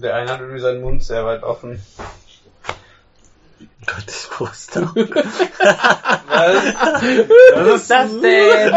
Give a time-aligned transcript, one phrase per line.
[0.00, 1.82] Der eine hat irgendwie seinen Mund sehr weit offen.
[3.86, 4.82] Gottes Poster.
[7.54, 8.72] Was ist das denn?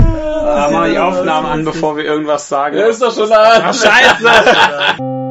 [0.00, 2.76] Ah, mach die Aufnahmen an, bevor wir irgendwas sagen.
[2.76, 3.62] Der ist doch schon an.
[3.64, 4.28] Ach, scheiße!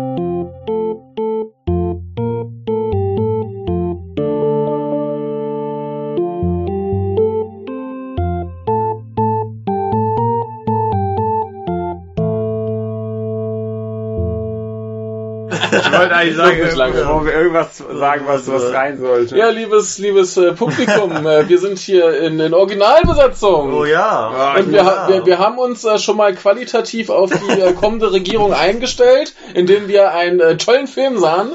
[16.04, 19.38] wollte eigentlich sagen, bevor wir irgendwas sagen, was, was rein sollte.
[19.38, 23.74] Ja, liebes, liebes äh, Publikum, äh, wir sind hier in, in Originalbesetzung.
[23.74, 24.02] Oh ja.
[24.34, 28.12] Ah, Und wir, ha- wir, wir haben uns äh, schon mal qualitativ auf die kommende
[28.12, 31.54] Regierung eingestellt, indem wir einen tollen Film sahen.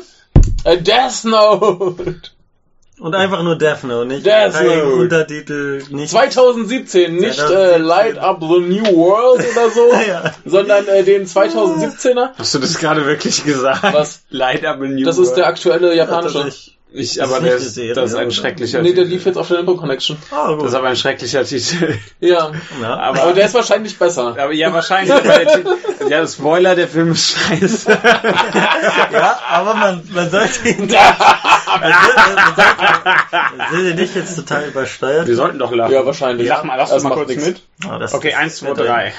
[0.64, 2.20] Death Note.
[3.00, 4.84] Und einfach nur Death Note, nicht Death Note.
[4.94, 7.82] Untertitel, nicht 2017, nicht äh, 2017.
[7.82, 10.32] Light Up the New World oder so, Ja.
[10.44, 12.30] sondern äh, den 2017er.
[12.36, 13.82] Hast du das gerade wirklich gesagt?
[13.92, 14.22] Was?
[14.30, 16.34] Light up a new Das ist der aktuelle japanische.
[16.42, 16.77] Tatsächlich.
[16.90, 19.14] Ich, Das aber ist der ist, Serie, das ist ein schrecklicher Nee, der Titel.
[19.16, 20.16] lief jetzt auf der Info Connection.
[20.30, 20.62] Ah, gut.
[20.62, 21.98] Das ist aber ein schrecklicher Titel.
[22.20, 22.96] Ja, ja.
[22.96, 24.28] Aber, aber der ist wahrscheinlich besser.
[24.38, 25.14] aber ja, wahrscheinlich.
[25.22, 25.66] Titel,
[26.08, 27.90] ja, Spoiler, der Film ist scheiße.
[29.12, 30.98] ja, aber man, man sollte ihn man
[33.70, 35.26] sollte nicht jetzt total übersteuert.
[35.26, 35.92] Wir sollten doch lachen.
[35.92, 36.48] Ja, wahrscheinlich.
[36.48, 37.44] Lach mal, lass Das mal kurz nix.
[37.46, 37.60] mit.
[37.88, 39.12] Ah, das Okay, eins, zwei, drei.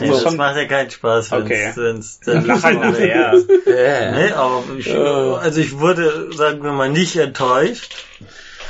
[0.00, 0.24] Nee, So.
[0.24, 1.72] das macht ja keinen Spaß, wenn's, Okay.
[1.76, 3.34] wenn's, Dann lach halt nachher.
[3.66, 7.94] Nee, aber ich, also ich wurde, sagen wir mal, nicht enttäuscht.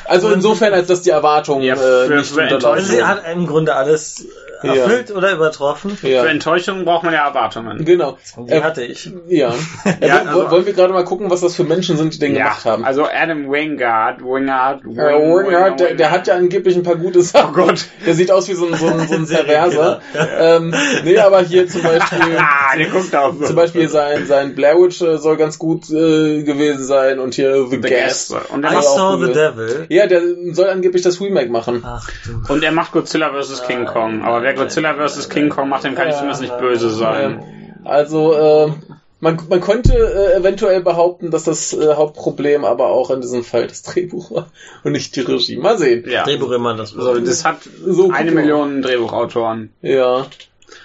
[0.05, 2.87] Also insofern, als dass die Erwartungen Ja, äh, für- nicht unterlaufen Enttäuschung.
[2.97, 4.25] Sie hat im Grunde alles
[4.63, 4.75] Ja.
[4.75, 5.97] erfüllt oder übertroffen.
[6.03, 7.85] Ja, Für Enttäuschung braucht man ja Erwartungen.
[7.85, 8.19] genau.
[8.37, 9.11] Die Äh, hatte ich.
[9.29, 9.53] Ja.
[10.01, 12.65] Ja, also- wollen wir gerade mal gucken, was das für Menschen sind, die den gemacht
[12.65, 12.85] haben?
[12.85, 17.51] also Adam Wingard, Wingard, Äh, Wingard, der, der hat ja angeblich ein paar gute Sachen.
[17.53, 17.87] Oh Gott.
[18.07, 19.27] Der sieht aus wie so ein, so ein, so ein.
[19.31, 20.01] Perverser.
[20.39, 20.75] Ähm,
[21.05, 23.47] nee, aber hier zum Beispiel, Ah, der guckt auch so.
[23.47, 27.55] zum Beispiel sein, sein Blair Witch äh, soll ganz gut äh, gewesen sein und hier
[27.69, 28.35] The, The Guest.
[28.51, 29.87] Und I saw the devil.
[29.89, 31.83] Ja, der soll angeblich das Remake machen.
[31.87, 32.09] Ach
[32.47, 32.53] du.
[32.53, 33.63] und er macht Godzilla vs.
[33.67, 34.23] King Kong.
[34.23, 35.29] Aber wer Godzilla vs.
[35.29, 37.81] King Kong macht, dem kann ich zumindest nicht böse sein.
[37.85, 38.73] Also, äh,
[39.21, 43.67] man, man könnte äh, eventuell behaupten, dass das äh, Hauptproblem aber auch in diesem Fall
[43.67, 44.51] das Drehbuch war
[44.83, 45.57] und nicht die Regie.
[45.57, 46.09] Mal sehen.
[46.09, 46.25] Ja.
[46.25, 48.31] Drehbuch immer das So, das hat So, eine.
[48.31, 49.73] Million Drehbuchautoren.
[49.83, 50.27] Ja.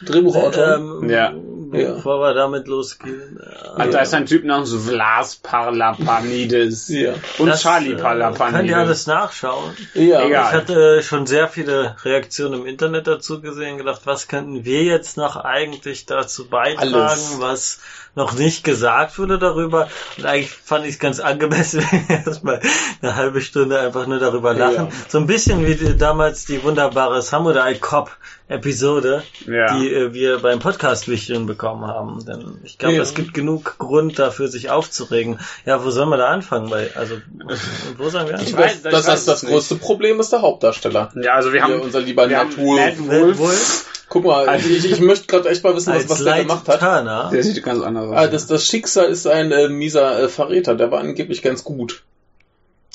[0.03, 0.75] Drehbuchautor.
[0.77, 1.33] Ähm, Ja.
[1.71, 3.37] Bevor wir damit losgehen.
[3.77, 6.87] äh, Und da ist ein Typ namens Vlas Parlapanides.
[6.89, 7.13] ja.
[7.37, 8.59] Und das, Charlie äh, Parlapanides.
[8.59, 9.71] Könnt ihr alles nachschauen.
[9.93, 10.25] Ja.
[10.25, 10.45] Egal.
[10.47, 15.17] Ich hatte schon sehr viele Reaktionen im Internet dazu gesehen, gedacht, was könnten wir jetzt
[15.17, 17.35] noch eigentlich dazu beitragen, Alles.
[17.39, 17.79] was
[18.15, 19.89] noch nicht gesagt wurde darüber.
[20.17, 22.61] Und eigentlich fand ich es ganz angemessen, wenn wir erstmal
[23.01, 24.87] eine halbe Stunde einfach nur darüber lachen.
[24.87, 24.91] Ja.
[25.09, 28.11] So ein bisschen wie damals die wunderbare Samurai Cop
[28.47, 29.75] Episode, Ja.
[29.77, 32.23] die äh, wir beim Podcast Wichteln bekommen haben.
[32.25, 33.01] Denn ich glaube, Ja.
[33.01, 35.39] es gibt genug Grund dafür, sich aufzuregen.
[35.65, 36.69] Ja, wo sollen wir da anfangen?
[36.69, 37.15] Bei, also,
[37.97, 38.69] wo sollen wir Ich anfangen?
[38.69, 41.11] weiß- Das, das, ich weiß das, das größte Problem ist der Hauptdarsteller.
[41.21, 42.79] Ja, also wir haben Hier, unser lieber wir haben Nat Wolf.
[42.79, 43.39] Nat Red Wolf.
[43.39, 46.79] Wolf Guck mal, ich, ich möchte gerade echt mal wissen, was, was der gemacht hat.
[46.79, 47.31] Turner.
[47.33, 48.15] Der sieht ganz anders aus.
[48.15, 50.75] Ah, das, das Schicksal ist ein äh, mieser äh, Verräter.
[50.75, 52.03] Der war angeblich ganz gut.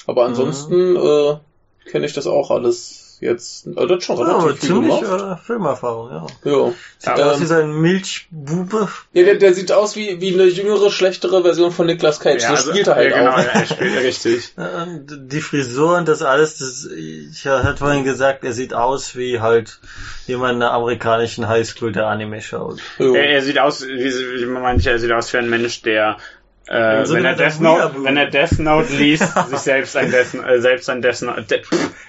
[0.06, 1.34] Aber ansonsten äh,
[1.90, 3.66] kenne ich das auch alles jetzt.
[3.66, 5.38] Äh, das schon Ja, relativ viel ziemlich gemacht.
[5.42, 6.26] äh, Filmerfahrung, ja.
[6.44, 6.72] Ja.
[6.98, 8.88] Sieht Ähm, aus wie so ein Milchbube.
[9.12, 12.42] Ja, der, der sieht aus wie, wie eine jüngere, schlechtere Version von Nicolas Cage.
[12.42, 13.38] ja, das also- spielt er halt ja, genau, auch.
[13.38, 14.54] Ja, er spielt richtig.
[15.06, 19.78] Die Frisur und das alles, das, ich hatte vorhin gesagt, er sieht aus wie halt
[20.26, 22.80] jemand in einer amerikanischen Highschool, der Anime schaut.
[22.98, 23.14] Jo.
[23.14, 23.98] Er, er sieht aus, wie,
[24.40, 26.16] wie man meint, er sieht aus wie ein Mensch, der
[26.70, 30.60] äh, wenn, er Death Note, wenn er Death Note liest, sich selbst ein Death, äh,
[30.60, 31.62] selbst ein Death Note, de,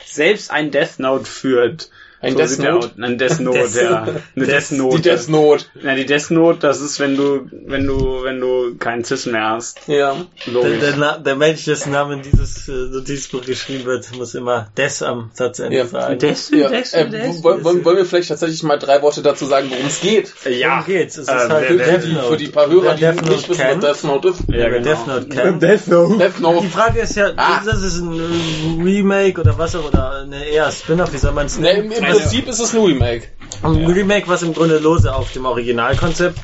[0.05, 1.89] selbst ein Death Note führt.
[2.23, 2.91] Ein So Death Note?
[3.01, 4.07] Ein Death Note, Death- ja.
[4.35, 4.95] Eine Death Note.
[4.97, 5.65] Die Death Note.
[5.83, 9.49] Ja, die Death Note, das ist, wenn du, wenn du, wenn du keinen Cis mehr
[9.49, 9.79] hast.
[9.87, 10.15] Ja.
[10.45, 10.79] Der, Logisch.
[10.81, 15.31] der, Na- der Mensch, dessen Name dieses äh, Notizbuch geschrieben wird, muss immer des am
[15.33, 15.85] Satzende Ja.
[15.87, 16.19] sagen.
[16.19, 16.69] Des, ja.
[16.69, 17.43] Des, Äh, Des.
[17.43, 20.31] wollen, wollen wollen wir vielleicht tatsächlich mal drei Worte dazu sagen, worum es geht?
[20.45, 20.69] ja.
[20.71, 21.17] Worum geht's?
[21.17, 22.27] Es ist Äh, halt für, Death die, Note.
[22.27, 24.39] für die paar Hörer, Wer die Death Note nicht wissen, was Death Note ist.
[24.47, 24.83] Ja, genau.
[24.83, 25.63] Death Note kennt.
[25.63, 26.17] Death Note.
[26.19, 26.61] Death Note.
[26.61, 27.61] Die Frage ist ja, Ah.
[27.65, 31.47] das ist ein äh, Remake oder was auch, oder ne, eher Spin-off, wie soll man
[31.47, 32.10] es Ne, nennen?
[32.11, 33.27] Also- Prinzip ist es ein Remake.
[33.63, 36.39] Ein Remake, was im Grunde lose auf dem Originalkonzept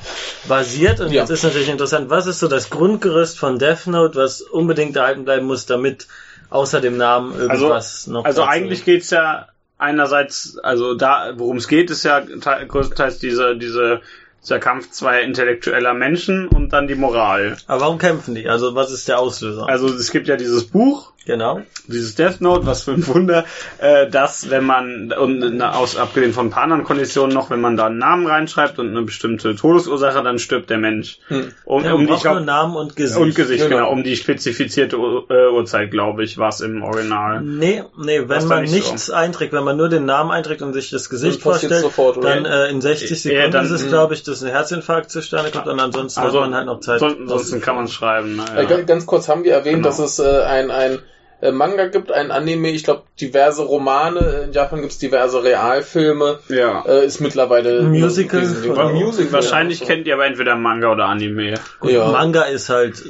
[0.48, 1.00] basiert.
[1.00, 1.22] Und Ja.
[1.22, 5.26] jetzt ist natürlich interessant, was ist so das Grundgerüst von Death Note, was unbedingt erhalten
[5.26, 6.08] bleiben muss, damit
[6.50, 9.48] außer dem Namen irgendwas noch Also eigentlich geht's ja
[9.78, 14.02] einerseits, also da, worum es geht, ist ja te- größtenteils diese, diese,
[14.44, 17.58] dieser Kampf zweier intellektueller Menschen und dann die Moral.
[17.68, 18.48] Aber warum kämpfen die?
[18.48, 19.68] Also was ist der Auslöser?
[19.68, 21.62] Also es gibt ja dieses Buch, Genau.
[21.88, 23.44] Dieses Death Note, was für ein Wunder,
[23.80, 27.60] äh, dass wenn man, und na, aus, abgesehen von ein paar anderen Konditionen noch, wenn
[27.62, 31.20] man da einen Namen reinschreibt und eine bestimmte Todesursache, dann stirbt der Mensch.
[31.28, 31.52] Hm.
[31.66, 33.20] Um, Ja, um die, glaub, nur Namen und Gesicht.
[33.20, 33.76] und Gesicht, Genau.
[33.78, 33.92] genau.
[33.92, 37.42] um die spezifizierte Ur äh, Uhrzeit, glaube ich, war es im Original.
[37.42, 40.90] Nee, nee, wenn man nicht nichts einträgt, wenn man nur den Namen einträgt und sich
[40.90, 44.24] das Gesicht vorstellt, sofort, dann äh, in 60 Ja, Sekunden dann- ist es, glaube ich,
[44.24, 47.00] dass ein Herzinfarkt zustande kommt und ansonsten Also, hat man halt noch Zeit.
[47.02, 48.34] son- ansonsten kann man es schreiben.
[48.40, 48.64] Äh, Naja.
[48.64, 49.88] ga- ganz kurz haben wir erwähnt, Genau.
[49.90, 51.00] dass es äh, ein, ein
[51.42, 56.40] äh, Manga gibt, ein Anime, ich glaube diverse Romane, in Japan gibt es diverse Realfilme,
[56.50, 56.84] Ja.
[56.88, 59.86] äh, ist mittlerweile Musical oder- Ein Musical, Wahrscheinlich ja.
[59.88, 61.56] kennt ihr aber entweder Manga oder Anime.
[61.80, 62.08] Gut, ja.
[62.08, 63.04] Manga ist halt,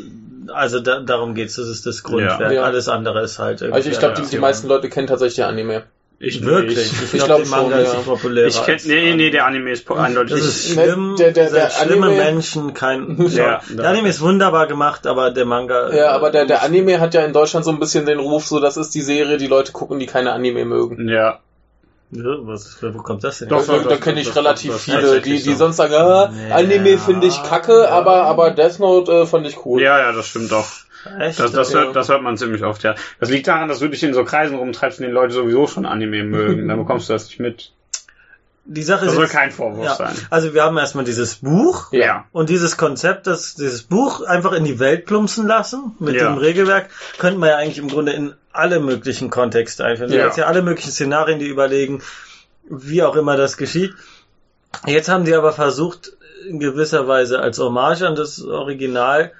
[0.53, 2.51] also da, darum geht's, das ist das Grundwerk.
[2.51, 2.63] Ja.
[2.63, 3.75] Alles andere ist halt irgendwie.
[3.77, 5.83] Also ich glaube, die, die meisten Leute kennen tatsächlich Anime.
[6.19, 6.77] Ich Wirklich?
[6.77, 6.93] nicht.
[6.93, 7.99] Ich, Ich glaube, glaub die Manga ist ja.
[7.99, 8.47] populärer.
[8.47, 9.31] Ich kenn, nee, nee, Anime.
[9.31, 10.35] der Anime ist eindeutig.
[10.35, 11.15] Das ist schlimm.
[11.19, 13.17] der- der- der schlimme Anime- Menschen, kein.
[13.29, 13.61] Ja.
[13.69, 15.93] der Anime ist wunderbar gemacht, aber der Manga.
[15.93, 18.59] Ja, aber der, der Anime hat ja in Deutschland so ein bisschen den Ruf, so
[18.59, 21.07] das ist die Serie, die Leute gucken, die keine Anime mögen.
[21.07, 21.39] ja.
[22.09, 23.49] Ja, was, wo kommt das denn?
[23.49, 25.65] Doch, da da kenne ich relativ doch, viele, tatsächlich die, die so.
[25.65, 26.55] sonst sagen, ah, Ja.
[26.55, 29.81] Anime finde ich kacke, aber, aber Death Note äh, fand ich cool.
[29.81, 30.65] Ja, ja, das stimmt doch.
[31.19, 31.39] Echt?
[31.39, 32.95] Das, das, hört, das hört man ziemlich oft, ja.
[33.19, 35.85] Das liegt daran, dass du dich in so Kreisen rumtreibst, in denen Leute sowieso schon
[35.85, 36.67] Anime mögen.
[36.67, 37.71] Dann bekommst du das nicht mit.
[38.65, 39.15] die Sache Das ist.
[39.15, 40.13] soll jetzt- kein Vorwurf ja, sein.
[40.29, 41.91] Also wir haben erstmal dieses Buch.
[41.93, 42.25] Ja.
[42.33, 46.25] Und dieses Konzept, das, dieses Buch einfach in die Welt plumpsen lassen, mit Ja.
[46.29, 50.11] dem Regelwerk, könnte man ja eigentlich im Grunde in alle möglichen Kontexte einführen.
[50.11, 50.23] Du Ja.
[50.23, 52.01] kannst ja alle möglichen Szenarien, die überlegen,
[52.69, 53.93] wie auch immer das geschieht.
[54.85, 56.11] Jetzt haben die aber versucht,
[56.49, 59.31] in gewisser Weise als Hommage an das Original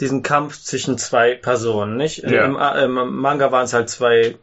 [0.00, 2.22] diesen Kampf zwischen zwei Personen, nicht?
[2.22, 2.44] Ja.
[2.44, 4.36] Im, Im Manga waren es halt zwei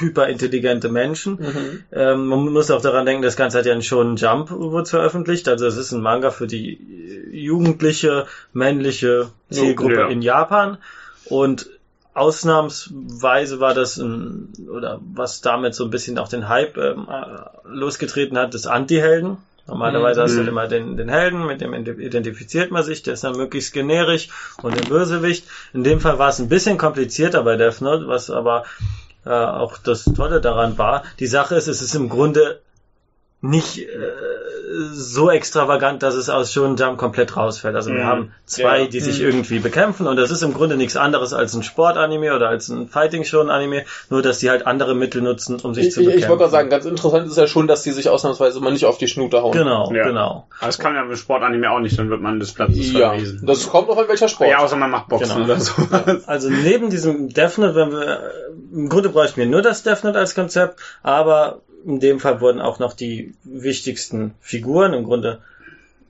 [0.00, 1.34] hyperintelligente Menschen.
[1.34, 1.84] Mhm.
[1.92, 5.48] Ähm, man muss auch daran denken, das Ganze hat ja einen Shonen Jump wurde veröffentlicht.
[5.48, 10.08] Also es ist ein Manga für die äh, jugendliche, männliche Zielgruppe Ja.
[10.08, 10.78] in Japan.
[11.26, 11.68] Und
[12.14, 17.68] ausnahmsweise war das ein, oder was damit so ein bisschen auch den Hype ähm, äh,
[17.68, 19.36] losgetreten hat, des Anti-Helden.
[19.66, 20.48] Normalerweise hast du Mhm.
[20.48, 24.28] immer den, den Helden, mit dem identifiziert man sich, der ist dann möglichst generisch
[24.62, 25.46] und den Bösewicht.
[25.72, 28.64] In dem Fall war es ein bisschen komplizierter bei Death Note, was aber
[29.24, 31.02] äh, auch das Tolle daran war.
[31.18, 32.60] Die Sache ist, es ist im Grunde
[33.44, 33.84] nicht äh,
[34.92, 37.76] so extravagant, dass es aus Shonen Jump komplett rausfällt.
[37.76, 38.06] Also wir Mhm.
[38.06, 38.86] haben zwei, Ja.
[38.86, 39.26] die sich Mhm.
[39.26, 42.88] irgendwie bekämpfen und das ist im Grunde nichts anderes als ein Sportanime oder als ein
[42.88, 46.24] Fighting-Shonen-Anime, nur dass die halt andere Mittel nutzen, um sich Ich, zu ich, bekämpfen.
[46.24, 48.86] ich wollte gerade sagen, ganz interessant ist ja schon, dass die sich ausnahmsweise mal nicht
[48.86, 49.52] auf die Schnute hauen.
[49.52, 50.04] Genau, Ja.
[50.08, 50.48] genau.
[50.58, 53.10] Aber das kann man ja mit Sportanime auch nicht, dann wird man des Platzes Ja,
[53.10, 53.46] verwiesen.
[53.46, 54.50] das kommt auch an welcher Sport.
[54.50, 55.44] Ja, außer man macht Boxen Genau.
[55.44, 55.72] oder so.
[56.26, 58.20] Also neben diesem Death Note, wenn wir,
[58.72, 62.60] im Grunde bräuchten wir nur das Death Note als Konzept, aber in dem Fall wurden
[62.60, 65.38] auch noch die wichtigsten Figuren, im Grunde,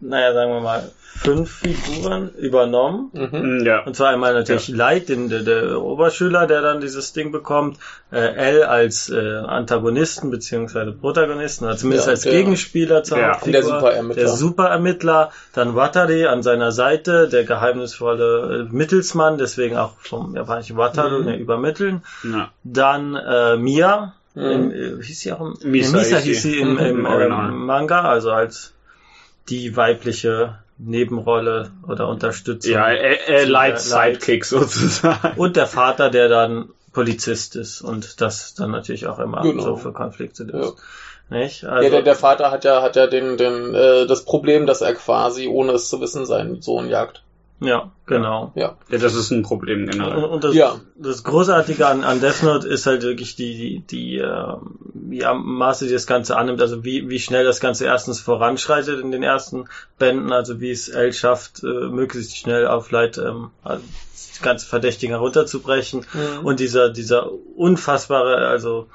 [0.01, 3.11] naja, sagen wir mal, fünf Figuren übernommen.
[3.13, 3.65] Mhm.
[3.65, 3.85] ja.
[3.85, 7.79] Und zwar einmal natürlich Light, den, der, der Oberschüler, der dann dieses Ding bekommt,
[8.13, 13.29] äh, L als äh, Antagonisten beziehungsweise Protagonisten, oder zumindest Ja, als der- Gegenspieler zur Ja,
[13.35, 13.53] Hauptfigur.
[13.53, 14.23] der Superermittler.
[14.25, 20.77] Der Superermittler, dann Watari an seiner Seite, der geheimnisvolle äh, Mittelsmann, deswegen auch vom japanischen
[20.77, 21.25] Wataru, Mhm.
[21.27, 22.03] ne, übermitteln.
[22.25, 22.51] ja.
[22.65, 24.43] Dann äh, Mia, Mhm.
[24.43, 26.59] im, äh, hieß sie auch im Misa Misa hieß sie.
[26.59, 28.73] im, im, im ähm, Manga, also als
[29.49, 32.73] die weibliche Nebenrolle oder Unterstützung.
[32.73, 33.81] Ja, äh, äh, Light.
[33.81, 35.39] Sidekick sozusagen.
[35.39, 39.63] Und der Vater, der dann Polizist ist und das dann natürlich auch immer Genau.
[39.63, 40.77] so für Konflikte löst.
[41.31, 41.65] Nicht?
[41.65, 44.83] Also, ja, der, der Vater hat ja, hat ja den, den, äh, das Problem, dass
[44.83, 47.23] er quasi, ohne es zu wissen, seinen Sohn jagt.
[47.61, 48.53] Ja, genau.
[48.55, 48.77] Ja.
[48.89, 50.25] Ja, das ist ein Problem Und, generell.
[50.25, 50.81] und das, Ja.
[50.97, 54.55] das Großartige an, an Death Note ist halt wirklich die, die, die äh,
[54.93, 59.01] wie am Maße, die das Ganze annimmt, also wie, wie schnell das Ganze erstens voranschreitet
[59.01, 59.67] in den ersten
[59.99, 64.67] Bänden, also wie es L schafft, äh, möglichst schnell auf Light ähm, also das ganze
[64.67, 66.05] Verdächtige herunterzubrechen.
[66.13, 66.45] Mhm.
[66.45, 68.89] Und dieser, dieser unfassbare, also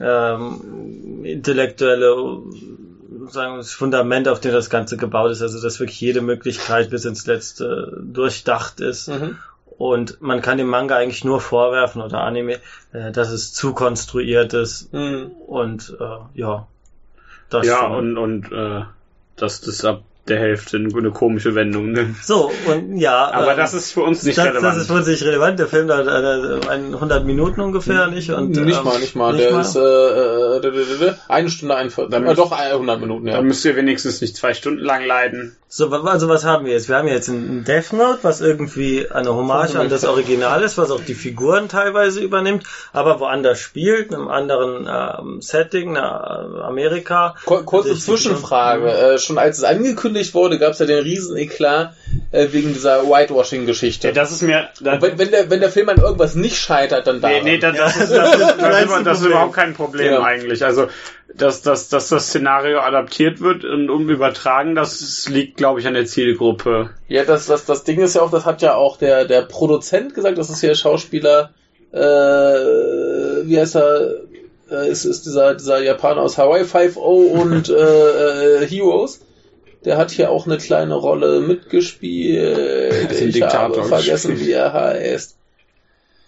[0.00, 2.16] ähm, intellektuelle
[3.28, 7.04] sagen das Fundament, auf dem das Ganze gebaut ist, also dass wirklich jede Möglichkeit bis
[7.04, 9.08] ins Letzte durchdacht ist.
[9.08, 9.38] Mhm.
[9.76, 12.60] Und man kann dem Manga eigentlich nur vorwerfen oder Anime,
[12.92, 15.26] äh, dass es zu konstruiert ist Mhm.
[15.46, 16.66] und äh, ja.
[17.50, 18.16] Das Ja, schon.
[18.16, 18.84] und, und äh,
[19.36, 22.24] dass das ab der Hälfte eine, eine komische Wendung nimmt.
[22.24, 23.30] so, und ja.
[23.30, 24.64] Aber ähm, das ist für uns nicht das, relevant.
[24.64, 25.58] das ist für uns nicht relevant.
[25.58, 26.06] Der Film dauert
[26.64, 28.30] äh, 100 Minuten ungefähr, nicht?
[28.30, 29.32] Und, nicht ähm, mal, nicht mal.
[29.32, 29.60] nicht der mal?
[29.60, 32.10] ist äh, äh, d- d- eine Stunde 41.
[32.10, 33.34] Dann Äh, doch, äh, 100 Minuten, ja.
[33.36, 35.56] da müsst ihr wenigstens nicht zwei Stunden lang leiden.
[35.68, 36.88] So, also was haben wir jetzt?
[36.88, 40.92] Wir haben jetzt ein Death Note, was irgendwie eine Hommage an das Original ist, was
[40.92, 42.62] auch die Figuren teilweise übernimmt,
[42.92, 46.20] aber woanders spielt, in einem anderen ähm, Setting, na,
[46.62, 47.34] Amerika.
[47.44, 48.88] Kur- Kurze Zwischenfrage.
[48.88, 51.94] Äh, schon als es angekündigt wurde, gab es ja den riesen Eklat.
[52.30, 54.08] äh, wegen dieser Whitewashing-Geschichte.
[54.08, 54.68] Ja, das ist mir.
[54.80, 57.28] Das, wenn, wenn, der, wenn der Film an irgendwas nicht scheitert, dann da.
[57.28, 60.22] nee, nee, das, das, ist, das, ist, das, ist, das ist überhaupt kein Problem Ja.
[60.22, 60.64] eigentlich.
[60.64, 60.88] Also,
[61.36, 65.94] dass, dass, dass das Szenario adaptiert wird und um übertragen, das liegt, glaube ich, an
[65.94, 66.90] der Zielgruppe.
[67.08, 70.14] Ja, das, das, das Ding ist ja auch, das hat ja auch der, der Produzent
[70.14, 71.50] gesagt, das ist ja der Schauspieler,
[71.92, 74.14] äh, wie heißt er,
[74.70, 79.20] äh, ist, ist dieser, dieser Japaner aus Hawaii 5 und äh, äh, Heroes.
[79.84, 83.10] Der hat hier auch eine kleine Rolle mitgespielt.
[83.12, 85.36] Ich Diktator habe vergessen, wie er heißt.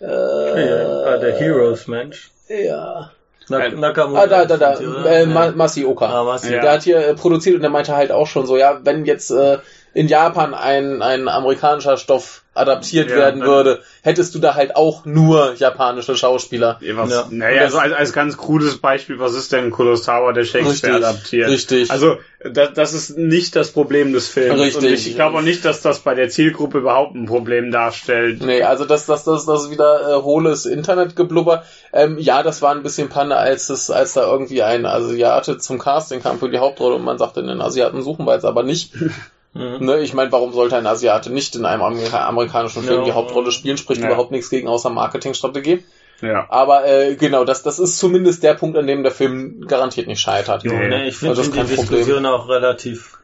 [0.01, 2.31] Äh, Ja, ah, der Heroes-Mensch.
[2.49, 3.13] Ja.
[3.49, 4.23] Na, Äh, Nakamura.
[4.23, 4.75] Ah, da, da, da.
[4.75, 5.27] Äh, Ja.
[5.27, 6.07] Ma Masioka.
[6.07, 6.53] Ah, Masi.
[6.53, 6.61] Ja.
[6.61, 9.31] Der hat hier äh, produziert und der meinte halt auch schon so, ja, wenn jetzt
[9.31, 9.59] äh,
[9.95, 15.05] in Japan ein, ein amerikanischer Stoff adaptiert Ja, werden würde, hättest du da halt auch
[15.05, 16.81] nur japanische Schauspieler.
[16.95, 17.27] Was, Ja.
[17.31, 21.49] Naja, so als, als ganz krudes Beispiel, was ist denn Kurosawa, der Shakespeare Richtig, adaptiert?
[21.51, 21.91] richtig.
[21.91, 24.61] Also, das, das ist nicht das Problem des Films.
[24.61, 24.85] Richtig.
[24.85, 28.43] Und ich, ich glaube auch nicht, dass das bei der Zielgruppe überhaupt ein Problem darstellt.
[28.43, 31.65] Nee, also das, das, das, das ist wieder äh, hohles Internetgeblubber.
[31.93, 35.79] Ähm, ja, das war ein bisschen Panne, als es, als da irgendwie ein Asiate zum
[35.79, 38.93] Casting kam für die Hauptrolle und man sagte, den Asiaten suchen wir jetzt aber nicht.
[39.57, 39.85] Mhm.
[39.87, 43.05] Ne, ich meine, warum sollte ein Asiate nicht in einem Amerika amerikanischen Film Ja.
[43.05, 43.77] die Hauptrolle spielen?
[43.79, 44.09] Spricht Ja.
[44.09, 45.85] überhaupt nichts gegen außer Marketingstrategie.
[46.23, 46.47] Ja.
[46.49, 50.21] Aber äh, genau, das, das ist zumindest der Punkt, an dem der Film garantiert nicht
[50.21, 50.65] scheitert.
[50.65, 50.89] Nee.
[50.89, 51.77] ne, ich finde Also das die Problem.
[51.89, 53.19] Diskussion auch relativ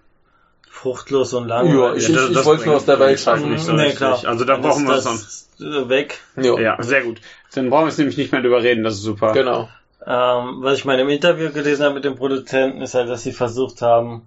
[0.70, 2.08] fruchtlos und Ja, langweilig.
[2.08, 3.50] ich- das- das wollte es nur aus der Welt schaffen.
[3.50, 3.98] nicht so nee, richtig.
[3.98, 4.20] klar.
[4.26, 6.18] Also da brauchen wir es das äh, weg.
[6.36, 7.20] Jo, Ja, sehr gut.
[7.54, 9.32] Dann brauchen wir es nämlich nicht mehr drüber reden, das ist super.
[9.32, 9.68] genau.
[10.04, 13.32] Ähm, was ich mal im Interview gelesen habe mit dem Produzenten, ist halt, dass sie
[13.32, 14.26] versucht haben,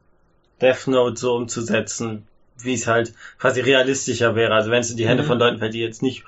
[0.62, 2.26] Death Note so umzusetzen,
[2.58, 4.54] wie es halt quasi realistischer wäre.
[4.54, 5.28] Also wenn es in die Hände Mhm.
[5.28, 6.24] von Leuten fällt, die jetzt nicht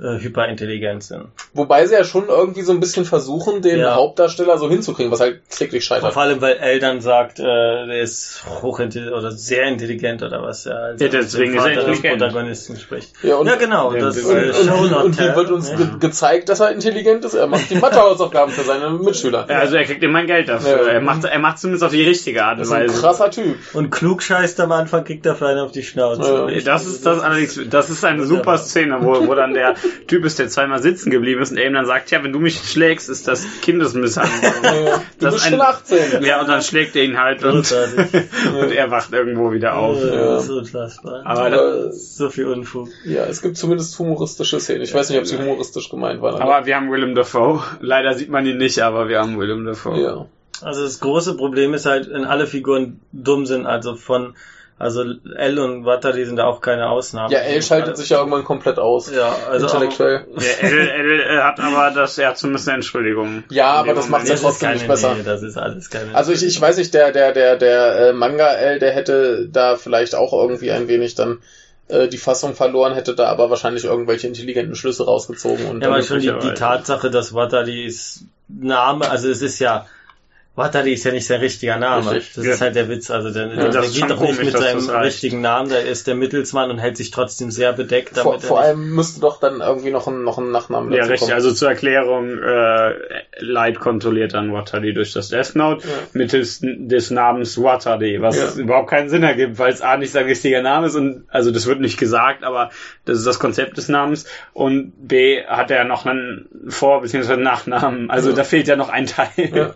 [0.00, 1.26] äh, hyperintelligent sind.
[1.52, 3.94] Wobei sie ja schon irgendwie so ein bisschen versuchen, den Ja.
[3.94, 6.12] Hauptdarsteller so hinzukriegen, was halt kläglich scheitert.
[6.12, 10.66] Vor allem, weil Elle dann sagt, äh, der ist hochintelligent oder sehr intelligent oder was
[10.66, 12.18] er als Ja, deswegen ist er intelligent.
[12.18, 13.12] Protagonisten spricht.
[13.22, 13.92] Ja, und, ja, genau.
[13.94, 15.36] Ja, das äh, und, und, Show und, und tell.
[15.36, 15.76] wird uns ja.
[15.76, 17.34] ge gezeigt, dass er intelligent ist?
[17.34, 19.46] Er macht die Mathehausaufgaben für seine Mitschüler.
[19.48, 20.86] Ja, Also er kriegt immer Geld dafür.
[20.86, 20.92] Ja.
[20.94, 23.00] Er macht er macht zumindest auf die richtige Art Das und ist ein Weise.
[23.00, 23.56] krasser Typ.
[23.74, 26.48] Und klug scheißt am Anfang, kriegt er vielleicht auf die Schnauze.
[26.50, 26.60] Ja.
[26.64, 29.74] Das ist das allerdings, das ist eine super Szene, wo, wo dann der
[30.06, 32.38] Typ ist, der zweimal sitzen geblieben ist und er ihm dann sagt, ja, wenn du
[32.38, 34.52] mich schlägst, ist das Kindesmisshandlung.
[34.62, 36.22] Ja, du Das bist ist schon ein- 18.
[36.24, 37.72] Ja, und dann schlägt er ihn halt und,
[38.60, 39.98] und er wacht irgendwo wieder auf.
[40.02, 40.10] Ja.
[40.34, 41.22] Das ist unfassbar.
[41.24, 42.88] Aber, Aber, so viel Unfug.
[43.04, 44.82] ja, es gibt zumindest humoristische Szenen.
[44.82, 46.40] Ich weiß nicht, ob sie humoristisch gemeint waren.
[46.40, 47.62] aber wir haben Willem Dafoe.
[47.80, 50.00] Leider sieht man ihn nicht, aber wir haben Willem Dafoe.
[50.00, 50.26] ja.
[50.62, 54.34] Also das große Problem ist halt, wenn alle Figuren dumm sind, also von,
[54.76, 55.04] also
[55.36, 57.32] L und Watari sind da auch keine Ausnahmen.
[57.32, 59.10] ja, Elle schaltet sich ja irgendwann komplett aus.
[59.10, 60.26] ja, also Intellektuell.
[60.36, 63.44] Der L, L äh, hat aber das, er hat zumindest eine Entschuldigung.
[63.50, 64.10] Ja, aber das Moment.
[64.10, 65.14] macht's ja trotzdem keine, nicht besser.
[65.14, 66.14] Nee, das ist alles keine.
[66.14, 70.16] Also ich, ich weiß nicht, der, der, der, der äh, Manga-L, der hätte da vielleicht
[70.16, 71.38] auch irgendwie ein wenig dann
[71.88, 76.02] äh, die Fassung verloren, hätte da aber wahrscheinlich irgendwelche intelligenten Schlüsse rausgezogen und ja, aber
[76.02, 76.54] schon die, die.
[76.54, 79.86] Tatsache, dass Wataris Name, also es ist ja,
[80.56, 82.12] Watari ist ja nicht sein richtiger Name.
[82.12, 82.34] Richtig.
[82.34, 82.52] Das Ja.
[82.52, 83.10] ist halt der Witz.
[83.10, 86.70] Also der, Ja, der geht doch nicht mit seinem richtigen Namen, der ist der Mittelsmann
[86.70, 88.16] und hält sich trotzdem sehr bedeckt.
[88.16, 91.20] vor, damit vor allem müsste doch dann irgendwie noch ein, noch ein Nachnamen Ja, richtig.
[91.20, 91.32] kommen.
[91.32, 92.92] Also zur Erklärung, äh,
[93.40, 95.94] Light kontrolliert dann Watari durch das Death Note Ja.
[96.12, 98.60] mittels des Namens Watari, was Ja.
[98.62, 101.66] überhaupt keinen Sinn ergibt, weil es A nicht sein richtiger Name ist und also das
[101.66, 102.70] wird nicht gesagt, aber
[103.06, 107.36] das ist das Konzept des Namens und B hat er noch einen Vor- bzw.
[107.36, 108.08] Nachnamen.
[108.08, 108.36] Also Ja.
[108.36, 109.28] da fehlt ja noch ein Teil.
[109.36, 109.74] Ja.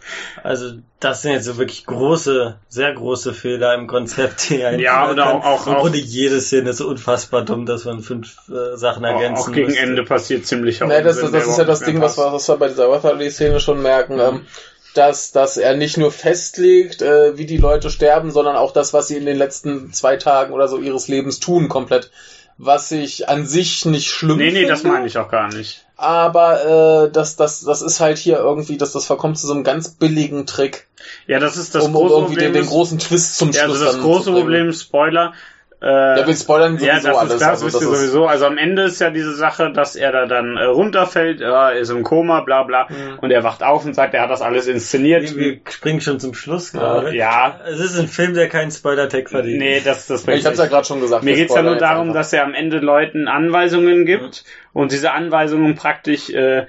[0.68, 4.50] Also das sind jetzt so wirklich große, sehr große Fehler im Konzept.
[4.50, 5.42] Die ein Ja, oder kann.
[5.42, 9.04] auch- Im auch- Grunde jede Szene ist so unfassbar dumm, dass man fünf äh, Sachen
[9.04, 9.80] ergänzen Auch gegen müsste.
[9.82, 12.56] Ende passiert ziemlich Nee, das, das der ist ja das Ding, was wir, was wir
[12.56, 14.46] bei dieser Waterloo-Szene schon merken, ähm,
[14.94, 19.08] dass, dass er nicht nur festlegt, äh, wie die Leute sterben, sondern auch das, was
[19.08, 22.10] sie in den letzten zwei Tagen oder so ihres Lebens tun, komplett.
[22.56, 24.68] Was ich an sich nicht schlimm Nee, nee, finde.
[24.68, 25.84] das meine ich auch gar nicht.
[26.00, 29.64] Aber äh, das, das, das ist halt hier irgendwie, dass das verkommt zu so einem
[29.64, 30.86] ganz billigen Trick,
[31.26, 32.52] Ja, das ist das um, um große irgendwie den, Problem.
[32.54, 34.30] den ist- großen Twist zum ja, Schluss also das große.
[34.32, 35.32] Problem, Spoiler,
[35.80, 35.86] äh,
[36.20, 37.32] Ja, wir spoilern sowieso Ja, das alles.
[37.34, 38.26] ist klar, also das wisst ihr das sowieso.
[38.26, 41.90] Also am Ende ist ja diese Sache, dass er da dann äh, runterfällt, er ist
[41.90, 43.18] im Koma, bla bla, Mhm.
[43.20, 45.22] und er wacht auf und sagt, er hat das alles inszeniert.
[45.36, 47.14] Wir, wir springen schon zum Schluss gerade.
[47.14, 49.58] Ja, Es ist ein Film, der keinen Spoiler-Tag verdient.
[49.58, 51.22] nee, das, das Ich hab's ja gerade schon gesagt.
[51.24, 52.20] Mir geht's ja nur darum, einfach.
[52.20, 56.66] dass er am Ende Leuten Anweisungen gibt und diese Anweisungen praktisch äh, äh,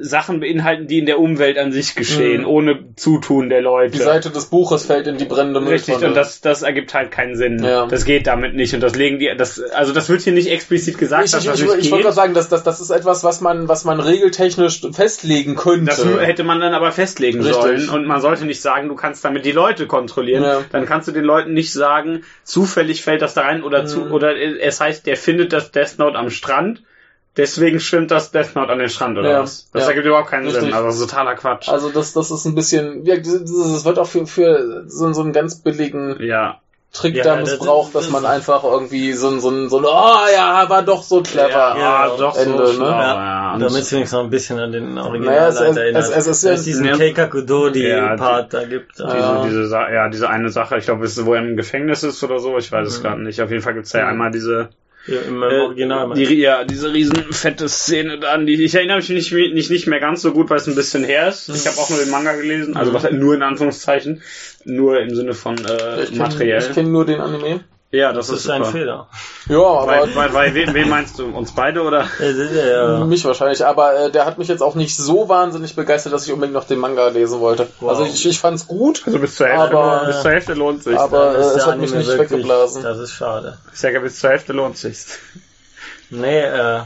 [0.00, 2.46] Sachen beinhalten, die in der Umwelt an sich geschehen, Mhm.
[2.48, 3.92] ohne Zutun der Leute.
[3.92, 6.08] Die Seite des Buches fällt in die brennende Richtig, Mülltonne.
[6.08, 7.62] und das, das ergibt halt keinen Sinn.
[7.62, 7.86] Ja.
[7.86, 8.74] Das geht damit nicht.
[8.74, 11.50] Und das legen die, das, also das wird hier nicht explizit gesagt, ich, dass ich,
[11.50, 14.00] das ich, ich wollte gerade sagen, dass das, das ist etwas, was man, was man
[14.00, 15.86] regeltechnisch festlegen könnte.
[15.86, 17.54] Das hätte man dann aber festlegen Richtig.
[17.56, 17.88] sollen.
[17.88, 20.42] Und man sollte nicht sagen, du kannst damit die Leute kontrollieren.
[20.42, 20.62] Ja.
[20.72, 24.12] Dann kannst du den Leuten nicht sagen, zufällig fällt das da rein oder zu, Mhm.
[24.12, 26.82] oder es heißt, der findet das Death Note am Strand.
[27.36, 29.42] Deswegen schwimmt das Death Note an den Strand oder Ja.
[29.42, 29.68] was?
[29.72, 29.88] Das Ja.
[29.90, 30.62] ergibt überhaupt keinen Richtig.
[30.64, 30.72] Sinn.
[30.72, 31.68] Also das ist totaler Quatsch.
[31.68, 35.32] Also das, das ist ein bisschen, ja, das wird auch für, für so, so einen
[35.32, 36.60] ganz billigen ja.
[36.92, 39.78] Trick Ja, da das- missbraucht, dass das- man einfach irgendwie so ein, so ein, so
[39.80, 41.50] ein, oh ja, war doch so clever.
[41.50, 42.76] Ja, Ja, doch Ende, so ne?
[42.78, 43.52] schlau, Ja, ja.
[43.54, 46.02] Und Damit es wenigstens noch ein bisschen an den Naja, es- Originalleiter es- erinnert.
[46.04, 46.96] es- es ist Dass ja- es diesen Ja.
[46.96, 48.92] Keikaku-Dodi-Part da gibt.
[48.98, 49.44] diese, Ja.
[49.44, 52.38] diese, ja, diese eine Sache, ich glaube, es ist, wo er im Gefängnis ist oder
[52.38, 53.02] so, ich weiß es Mhm.
[53.02, 53.42] gerade nicht.
[53.42, 54.08] Auf jeden Fall gibt's ja Mhm.
[54.10, 54.70] einmal diese
[55.08, 56.14] Ja, Im Äh, Original.
[56.14, 59.86] Die, ja, diese riesen fette Szene da an die, ich erinnere mich nicht, nicht, nicht
[59.86, 61.48] mehr ganz so gut, weil es ein bisschen her ist.
[61.48, 64.22] Ich habe auch nur den Manga gelesen, also was nur in Anführungszeichen,
[64.64, 66.60] nur im Sinne von äh, Ich kenn- materiell.
[66.60, 67.60] Ich kenne nur den Anime.
[67.96, 68.72] Ja, das, das ist ein super.
[68.78, 69.06] Fehler.
[69.48, 71.26] Ja, aber Bei, bei, bei wem, wen meinst du?
[71.26, 72.06] Uns beide oder?
[72.20, 73.04] Ja, ja, ja.
[73.04, 73.64] mich wahrscheinlich.
[73.64, 76.64] Aber äh, der hat mich jetzt auch nicht so wahnsinnig begeistert, dass ich unbedingt noch
[76.66, 77.68] den Manga lesen wollte.
[77.80, 77.90] Wow.
[77.90, 80.98] Also ich, ich fand's gut, Also bis zur Hälfte, Aber- bis zur Hälfte lohnt sich.
[80.98, 82.82] aber ist es hat mich nicht wirklich- weggeblasen.
[82.82, 83.58] Das ist schade.
[83.72, 84.98] ich sage, bis zur Hälfte lohnt sich.
[86.10, 86.80] Nee, äh,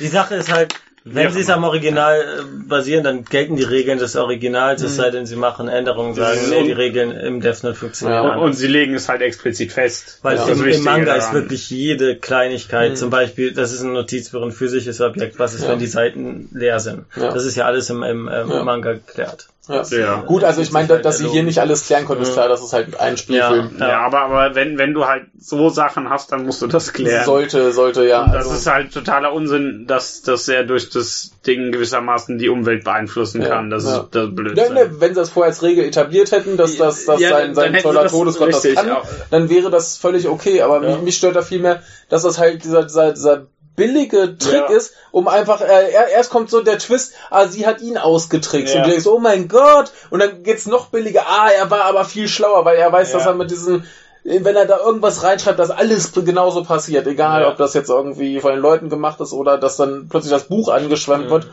[0.00, 0.74] die Sache ist halt,
[1.14, 1.30] wenn Ja.
[1.30, 2.24] sie es am Original äh,
[2.68, 4.96] basieren, dann gelten die Regeln des Originals, es Mhm.
[4.96, 8.36] sei denn, sie machen Änderungen, sagen, nee, die Regeln im Death Note funktionieren Ja.
[8.36, 10.18] Und, sie legen es halt explizit fest.
[10.22, 11.34] Weil ist im, das im Manga ist daran.
[11.42, 12.96] wirklich jede Kleinigkeit, Mhm.
[12.96, 15.70] zum Beispiel, das ist ein Notizbuch, ein physisches Objekt, was ist, Ja.
[15.70, 17.04] wenn die Seiten leer sind.
[17.16, 17.32] Ja.
[17.32, 18.62] Das ist ja alles im, im, ähm, Ja.
[18.62, 19.48] Manga geklärt.
[19.68, 19.82] Ja.
[19.98, 20.20] Ja.
[20.22, 22.34] Gut, also ich meine, ist halt dass sie hier nicht alles klären konnten, ist Ja.
[22.34, 23.76] klar, das ist halt ein Spielfilm.
[23.78, 23.88] Ja.
[23.88, 27.24] Ja, aber, aber wenn, wenn du halt so Sachen hast, dann musst du das klären.
[27.24, 28.22] Sollte, sollte, ja.
[28.24, 32.48] Und das also, ist halt totaler Unsinn, dass, dass er durch das Ding gewissermaßen die
[32.48, 33.70] Umwelt beeinflussen Ja, kann.
[33.70, 33.98] Das ja.
[34.00, 34.64] ist das Blödsinn.
[34.64, 37.54] Ja, ne, wenn sie das vorher als Regel etabliert hätten, dass, dass, dass Ja, sein,
[37.54, 40.62] sein toller Todesgott das kann, auch- dann wäre das völlig okay.
[40.62, 40.94] Aber Ja.
[40.96, 43.46] mich, mich stört da vielmehr, dass das halt dieser, dieser, dieser
[43.78, 44.76] billige Trick Ja.
[44.76, 48.74] ist, um einfach, äh, er- erst kommt so der Twist, ah, sie hat ihn ausgetrickst.
[48.74, 48.80] Ja.
[48.80, 49.90] Und du denkst, oh mein Gott!
[50.10, 53.18] Und dann geht's noch billiger, ah, er war aber viel schlauer, weil er weiß, Ja.
[53.18, 53.86] dass er mit diesen
[54.24, 58.50] wenn er da irgendwas reinschreibt, dass alles genauso passiert, egal ob das jetzt irgendwie von
[58.50, 61.30] den Leuten gemacht ist oder dass dann plötzlich das Buch angeschwemmt Mhm.
[61.30, 61.46] wird.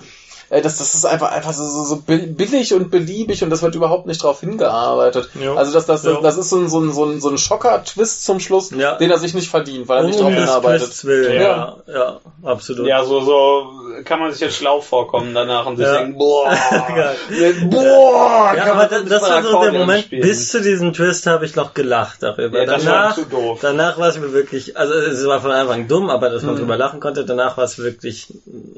[0.49, 3.61] Äh, Das, das ist einfach, einfach so, so, so bill- billig und beliebig und das
[3.61, 5.29] wird überhaupt nicht drauf hingearbeitet.
[5.33, 5.55] Jo.
[5.55, 8.25] Also das, das, das, das ist so ein, so ein, so ein, so ein Schocker-Twist
[8.25, 8.95] zum Schluss, Ja.
[8.95, 11.05] den er sich nicht verdient, weil er nicht Um drauf hinarbeitet.
[11.05, 11.77] Willen, Ja.
[11.87, 12.87] ja, ja, absolut.
[12.87, 13.71] Ja, so, so
[14.03, 15.97] kann man sich jetzt schlau vorkommen danach und sich Ja.
[15.97, 16.49] denken, boah,
[17.69, 20.21] boah, Ja, kann aber man das, das war so der Moment, spielen.
[20.21, 22.59] bis zu diesem Twist habe ich noch gelacht darüber.
[22.59, 23.59] Ja, das war danach, zu doof.
[23.61, 26.59] danach war es mir wirklich, also es war von Anfang dumm, aber dass man Mhm.
[26.59, 28.27] drüber lachen konnte, danach war es wirklich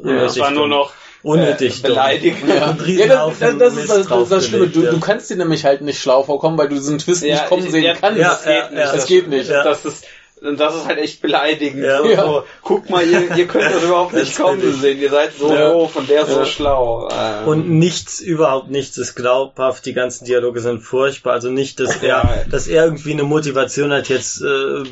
[0.03, 0.91] Ja, das war nur noch
[1.27, 1.81] unnötig äh, dumm.
[1.95, 2.49] beleidigend.
[2.49, 4.67] Ja, Und ja Riesenhaufen das, das, ist das, das, das Schlimme.
[4.67, 5.05] Du, draufgelegt, du ja.
[5.05, 7.71] kannst dir nämlich halt nicht schlau vorkommen, weil du diesen Twist Ja, nicht kommen ich-
[7.71, 8.19] sehen ja, kannst.
[8.19, 8.77] ja, das geht ja, nicht.
[8.79, 8.91] ja.
[8.93, 9.49] Das geht nicht.
[9.49, 9.63] Ja.
[9.63, 10.05] Das ist,
[10.41, 11.83] und das ist halt echt beleidigend.
[11.83, 11.97] Ja.
[11.99, 12.21] So, Ja.
[12.23, 14.81] so, guck mal, ihr, ihr könnt das überhaupt Das nicht kommen bin ich.
[14.81, 14.99] sehen.
[14.99, 15.71] Ihr seid so Ja.
[15.71, 17.09] doof und der ist so schlau.
[17.11, 19.85] Ähm, Und nichts, überhaupt nichts ist glaubhaft.
[19.85, 21.33] Die ganzen Dialoge sind furchtbar.
[21.33, 24.83] Also nicht, dass er, dass er irgendwie eine Motivation hat, jetzt äh,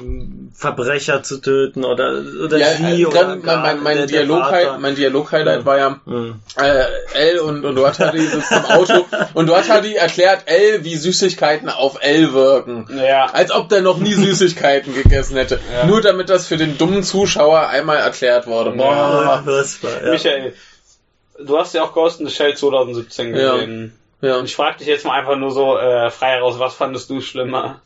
[0.54, 4.20] Verbrecher zu töten oder oder Ja, sie äh, oder dann, gar mein, mein, der- der
[4.22, 4.80] Dialog-Highlight Vater.
[4.80, 6.36] mein Dialog-Highlight war ja, Hm.
[6.58, 11.98] äh, L und, und Duatari sitzen im Auto und Duatari erklärt L, wie Süßigkeiten auf
[12.02, 12.88] L wirken.
[12.98, 13.26] ja.
[13.32, 15.60] Als ob der noch nie Süßigkeiten gegessen hätte.
[15.74, 15.86] Ja.
[15.86, 18.72] Nur damit das für den dummen Zuschauer einmal erklärt wurde.
[18.72, 18.76] Ja.
[18.76, 19.44] Boah.
[19.46, 20.12] Das war, ja.
[20.12, 20.54] Michael,
[21.40, 23.54] du hast ja auch Ghost in the Shell 2017 Ja.
[23.56, 23.94] gesehen.
[24.22, 24.38] Ja.
[24.38, 27.22] Und ich frage dich jetzt mal einfach nur so äh, frei heraus, was fandest du
[27.22, 27.82] schlimmer?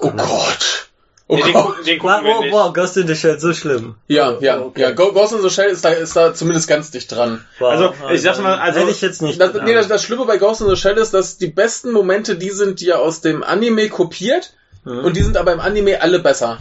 [0.00, 0.88] Oh Gott.
[1.30, 1.86] Oh den, Gott.
[1.86, 2.52] den Wow, gucken wir wow, nicht.
[2.54, 3.96] wow, Ghost in the Shell, so schlimm.
[4.06, 4.80] Ja, ja, Okay.
[4.80, 4.90] ja.
[4.92, 7.44] Ghost in the Shell ist da, ist da zumindest ganz dicht dran.
[7.58, 7.70] Wow.
[7.70, 9.38] Also, ich sag's mal, also- hätte ich jetzt nicht.
[9.38, 12.36] Das, nee, das, das Schlimme bei Ghost in the Shell ist, dass die besten Momente
[12.36, 14.54] die sind, die er aus dem Anime kopiert.
[14.88, 15.04] Mhm.
[15.04, 16.58] Und die sind aber im Anime alle besser.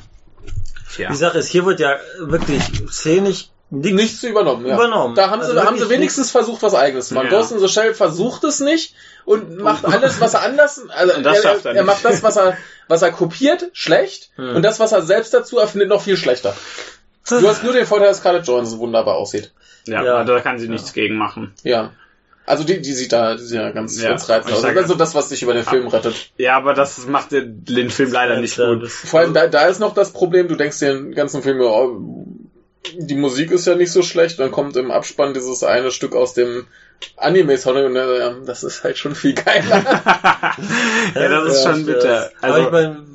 [0.94, 1.10] Tja.
[1.10, 4.66] Die Sache ist, hier wird ja wirklich szenisch nichts Nichts übernommen.
[4.66, 4.76] Ja.
[4.76, 5.14] Übernommen.
[5.16, 7.28] Da haben sie, Also haben sie wenigstens versucht, was eigenes zu machen.
[7.30, 7.38] Ja.
[7.38, 11.26] Ghost in the Shell versucht es nicht und macht alles, was er anders, also er,
[11.26, 11.84] er er, er nicht.
[11.86, 12.56] macht das, was er,
[12.88, 14.56] was er kopiert, schlecht Hm.
[14.56, 16.56] und das, was er selbst dazu erfindet, noch viel schlechter.
[17.30, 19.52] Du hast nur den Vorteil, dass Scarlett Johansson wunderbar aussieht.
[19.86, 20.24] Ja, Ja.
[20.24, 21.54] da kann sie nichts gegen machen.
[21.62, 21.92] Ja.
[22.48, 24.10] Also die, die sieht da, die sieht ja ganz, Ja.
[24.10, 24.62] ganz reizend aus.
[24.62, 26.32] sage- Also das, was dich über den Film rettet.
[26.38, 28.84] Ja, aber das macht den, den Film leider nicht gut.
[28.84, 31.60] das- Vor allem da, da ist noch das Problem, du denkst dir den ganzen Film,
[31.62, 32.26] oh,
[32.98, 36.34] die Musik ist ja nicht so schlecht, dann kommt im Abspann dieses eine Stück aus
[36.34, 36.68] dem
[37.18, 39.84] Anime-Song und äh, das ist halt schon viel geiler.
[41.16, 42.32] ja, das ist Ja, schon bitter.
[42.42, 43.07] aber Also, ich meine,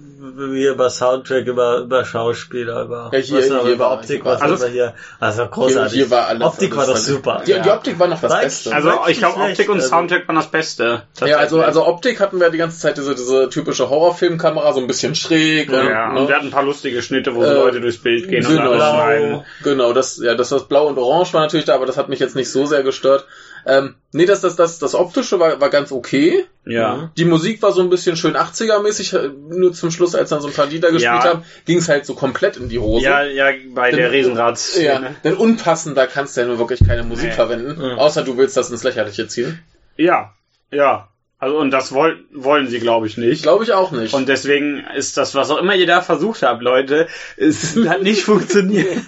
[0.52, 4.40] hier über Soundtrack, über, über Schauspieler, über, Ja, hier- was hier über war- Optik, was
[4.40, 5.92] war- also, hier, also großartig.
[5.92, 6.42] Hier, hier war alles.
[6.46, 7.42] Optik war doch super.
[7.46, 8.74] Die, die Optik war noch das War Beste.
[8.74, 11.02] Also ich glaube, Optik und also- Soundtrack waren das Beste.
[11.24, 14.86] ja, also, also Optik hatten wir die ganze Zeit diese, diese typische Horrorfilmkamera, so ein
[14.86, 15.68] bisschen schräg.
[15.70, 16.20] und, ja, ne?
[16.20, 18.56] und wir hatten ein paar lustige Schnitte, wo so Äh, Leute durchs Bild gehen und
[18.56, 18.72] genau.
[18.72, 19.40] alles schneiden.
[19.62, 22.18] Genau, das, ja, das, das Blau und Orange war natürlich da, aber das hat mich
[22.20, 23.26] jetzt nicht so sehr gestört.
[23.66, 26.44] Ähm, nee, das, das, das, das Optische war, war ganz okay.
[26.64, 27.10] Ja.
[27.16, 30.48] Die Musik war so ein bisschen schön 80er-mäßig, äh, nur zum Schluss, als dann so
[30.48, 31.24] ein paar Lieder gespielt Ja.
[31.24, 33.04] haben, ging es halt so komplett in die Hose.
[33.04, 34.80] Ja, ja, bei der Riesenrads.
[34.80, 37.32] Ja, denn unpassender kannst du ja nur wirklich keine Musik Nee.
[37.34, 37.98] verwenden, Mhm.
[37.98, 39.58] außer du willst das ins Lächerliche ziehen.
[39.96, 40.32] ja,
[40.70, 41.08] ja.
[41.42, 43.42] Also und das wollen wollen sie, glaube ich, nicht.
[43.42, 44.14] Glaube ich auch nicht.
[44.14, 48.22] Und deswegen ist das, was auch immer ihr da versucht habt, Leute, es hat nicht
[48.22, 48.98] funktioniert.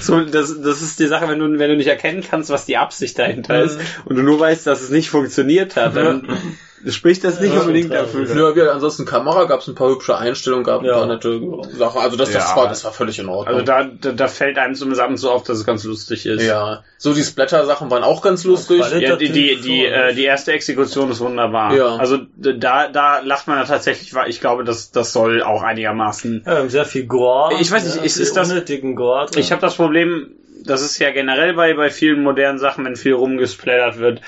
[0.00, 2.76] So, das, das ist die Sache, wenn du, wenn du nicht erkennen kannst, was die
[2.76, 3.64] Absicht dahinter Mhm.
[3.64, 6.28] ist und du nur weißt, dass es nicht funktioniert hat, dann
[6.88, 8.26] spricht das nicht Ja, unbedingt dafür.
[8.34, 10.94] Nö, wie, ansonsten Kamera gab es ein paar hübsche Einstellungen, gab ein Ja.
[10.94, 11.40] paar nette
[11.76, 12.00] Sachen.
[12.00, 12.56] Also das, das, Ja.
[12.56, 13.54] war, das war völlig in Ordnung.
[13.54, 16.26] Also da, da, da fällt einem zumindest ab und zu auf, dass es ganz lustig
[16.26, 16.42] ist.
[16.42, 18.82] ja, so die Splatter-Sachen waren auch ganz lustig.
[18.98, 21.74] Ja, die, die, die, äh, die erste Exekution ist wunderbar.
[21.74, 21.96] Ja.
[21.96, 26.42] Also da, da lacht man ja tatsächlich, weil ich glaube, das, das soll auch einigermaßen.
[26.46, 27.54] Ja, wir haben sehr viel Gore.
[27.60, 29.28] Ich weiß nicht, ja, ist- ist das- unnötigen Gore.
[29.36, 33.14] Ich habe das Problem, das ist ja generell bei, bei vielen modernen Sachen, wenn viel
[33.14, 34.20] rumgesplattert wird,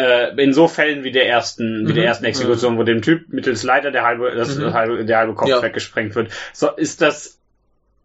[0.00, 2.08] äh, in so Fällen wie der ersten, wie der Mhm.
[2.08, 4.72] ersten Exekution, wo dem Typ mittels Leiter der halbe, das Mhm.
[4.72, 5.62] halbe, der halbe Kopf Ja.
[5.62, 6.30] weggesprengt wird.
[6.52, 7.36] So, ist das,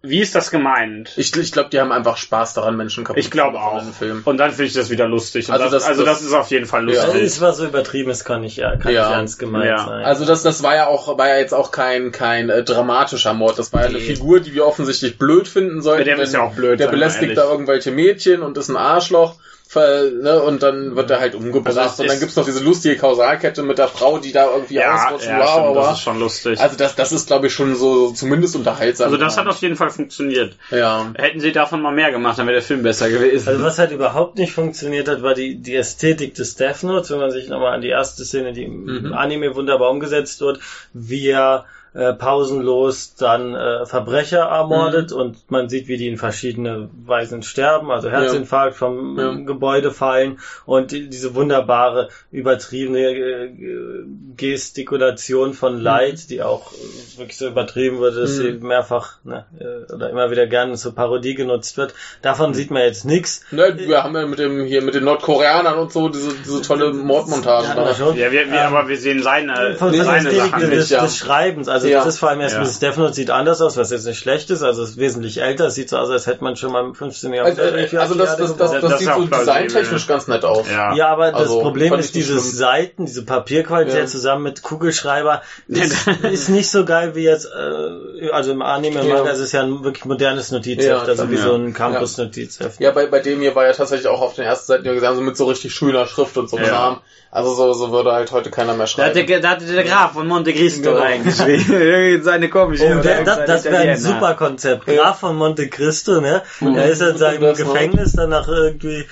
[0.07, 1.13] wie ist das gemeint?
[1.17, 3.73] Ich, ich glaube, die haben einfach Spaß daran, Menschen kaputt Ich glaube zu machen auch.
[3.77, 4.21] in einem Film.
[4.25, 5.47] Und dann finde ich das wieder lustig.
[5.47, 6.99] Und Also das, das- also das das- ist auf jeden Fall Ja.
[7.01, 7.23] also lustig.
[7.25, 9.07] es war so übertrieben, es kann nicht, ja, kann Ja.
[9.07, 9.83] nicht ernst gemeint Ja.
[9.85, 10.05] sein.
[10.05, 13.57] Also das, das war ja auch, war ja jetzt auch kein, kein äh, dramatischer Mord.
[13.57, 14.03] Das war ja eine Nee.
[14.03, 16.05] Figur, die wir offensichtlich blöd finden sollten.
[16.05, 19.37] Der ist ja auch blöd, Der belästigt da irgendwelche Mädchen und ist ein Arschloch.
[19.73, 21.77] Ne, und dann wird er halt umgebracht.
[21.77, 24.93] Also und dann gibt's noch diese lustige Kausalkette mit der Frau, die da irgendwie ja,
[25.07, 25.27] ausrutscht.
[25.27, 25.75] ja wow, stimmt, wow.
[25.75, 26.59] das ist schon lustig.
[26.61, 29.05] Also das, das ist, glaube ich, schon so zumindest unterhaltsam.
[29.07, 30.55] Also das hat auf jeden Fall funktioniert.
[30.71, 31.11] ja.
[31.15, 33.49] Hätten sie davon mal mehr gemacht, dann wäre der Film besser gewesen.
[33.49, 37.19] Also was halt überhaupt nicht funktioniert hat, war die, die Ästhetik des Death Notes, wenn
[37.19, 39.13] man sich nochmal an die erste Szene, die im Mhm.
[39.13, 40.59] Anime wunderbar umgesetzt wird,
[40.93, 45.17] wie er äh, pausenlos dann äh, Verbrecher ermordet Mhm.
[45.17, 49.31] und man sieht, wie die in verschiedene Weisen sterben, also Herzinfarkt vom Ja.
[49.31, 54.03] ähm, Gebäude fallen und die, diese wunderbare, übertriebene äh,
[54.35, 58.41] Gestikulation von Leid, die auch äh, wirklich so übertrieben wurde, dass Mhm.
[58.41, 61.93] sie mehrfach ne, äh, oder immer wieder gerne zur Parodie genutzt wird.
[62.21, 63.45] Davon sieht man jetzt nichts.
[63.51, 66.91] Ne, wir haben ja mit dem hier mit den Nordkoreanern und so diese, diese tolle
[66.93, 67.67] Mordmontage.
[67.75, 70.89] Ja, wir, wir, Ähm, aber wir sehen seine, Von seine Sachen des, nicht.
[70.91, 71.01] ja.
[71.03, 71.67] des Schreibens.
[71.69, 71.99] Also Ja.
[71.99, 72.61] das ist vor allem erst Ja.
[72.61, 72.79] Mrs.
[72.79, 74.63] Death Note sieht anders aus, was jetzt nicht schlecht ist.
[74.63, 75.67] Also es ist wesentlich älter.
[75.67, 77.33] Es sieht so aus, als hätte man schon mal im 15.
[77.33, 77.93] Also, Jahrhundert.
[77.93, 80.69] äh, also das, das, das, das, Das sieht so designtechnisch ganz nett aus.
[80.69, 80.93] Ja.
[80.95, 82.55] ja, aber das Also, Problem fand ist dieses schlimm.
[82.57, 84.05] Seiten, diese Papierqualität Ja.
[84.05, 89.07] zusammen mit Kugelschreiber ist, ist nicht so geil wie jetzt, äh, also im Anime, im
[89.07, 89.15] Ja.
[89.15, 91.41] Manga ist es ja ein wirklich modernes Notizheft, Ja, also wie ja.
[91.43, 92.79] so ein Campus-Notizheft.
[92.79, 95.15] Ja, bei, bei dem hier war ja tatsächlich auch auf den ersten Seiten ja gesagt,
[95.15, 97.01] so mit so richtig schöner Schrift und so Ja.
[97.35, 99.19] Also so, so würde halt heute keiner mehr Da schreiben.
[99.19, 101.01] hat, der, da hatte der Graf von Monte Cristo Genau.
[101.03, 102.23] reingeschrieben.
[102.23, 102.85] Seine komische.
[102.97, 104.85] Oh, der, das, das wäre ein super Konzept.
[104.85, 106.43] Graf von Monte Cristo, ne?
[106.61, 107.73] Er ist in seinem Das noch.
[107.73, 109.05] Gefängnis, danach irgendwie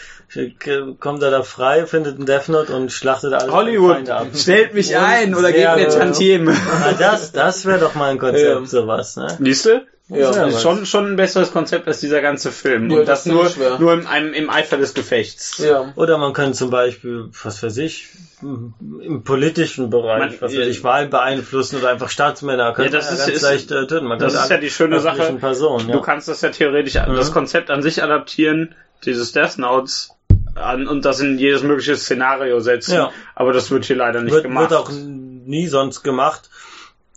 [1.02, 4.28] kommt er da frei, findet einen Death Note und schlachtet alle Hollywood, Feinde ab.
[4.34, 5.94] stellt mich ein oder gebt mir gut.
[5.94, 6.56] Tantieme.
[6.80, 8.66] Na, das, das wäre doch mal ein Konzept, Ja.
[8.66, 9.28] sowas, ne?
[9.40, 9.86] Siehst du?
[10.10, 10.32] Ja.
[10.34, 12.90] Ja, ist schon, schon ein besseres Konzept als dieser ganze Film.
[12.92, 13.80] Ja, Und das, das nur, schwer.
[13.80, 15.60] nur im, einem, im Eifer des Gefechts.
[15.60, 15.94] ja.
[15.96, 18.10] Oder man könnte zum Beispiel, was weiß ich,
[18.42, 23.06] im politischen Bereich, Man- was weiß ich, Wahlen beeinflussen oder einfach Staatsmänner könnte Ja, das
[23.06, 24.06] man ist- ja ganz ist- leicht äh, töten.
[24.08, 25.34] Man das ist ja die schöne Sache.
[25.40, 25.96] Personen, ja.
[25.96, 30.12] Du kannst das ja theoretisch, das Konzept an sich adaptieren, dieses Death Notes,
[30.56, 32.94] an, und das in jedes mögliche Szenario setzen.
[32.96, 33.12] Ja.
[33.36, 34.70] Aber das wird hier leider nicht wird, gemacht.
[34.70, 36.50] wird auch nie sonst gemacht.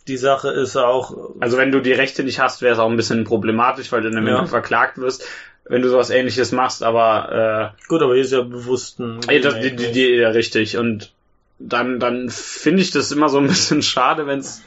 [0.08, 2.96] Die Sache ist auch, Also wenn du die Rechte nicht hast, wäre es auch ein
[2.96, 4.46] bisschen problematisch, weil du dann Ja.
[4.46, 5.26] verklagt wirst,
[5.64, 9.40] wenn du sowas ähnliches machst, aber gut, aber hier ist ja bewusst ein äh, ey,
[9.40, 10.76] das, die, die, die, ja, richtig.
[10.76, 11.12] Und
[11.58, 14.62] dann, dann finde ich das immer so ein bisschen schade, wenn es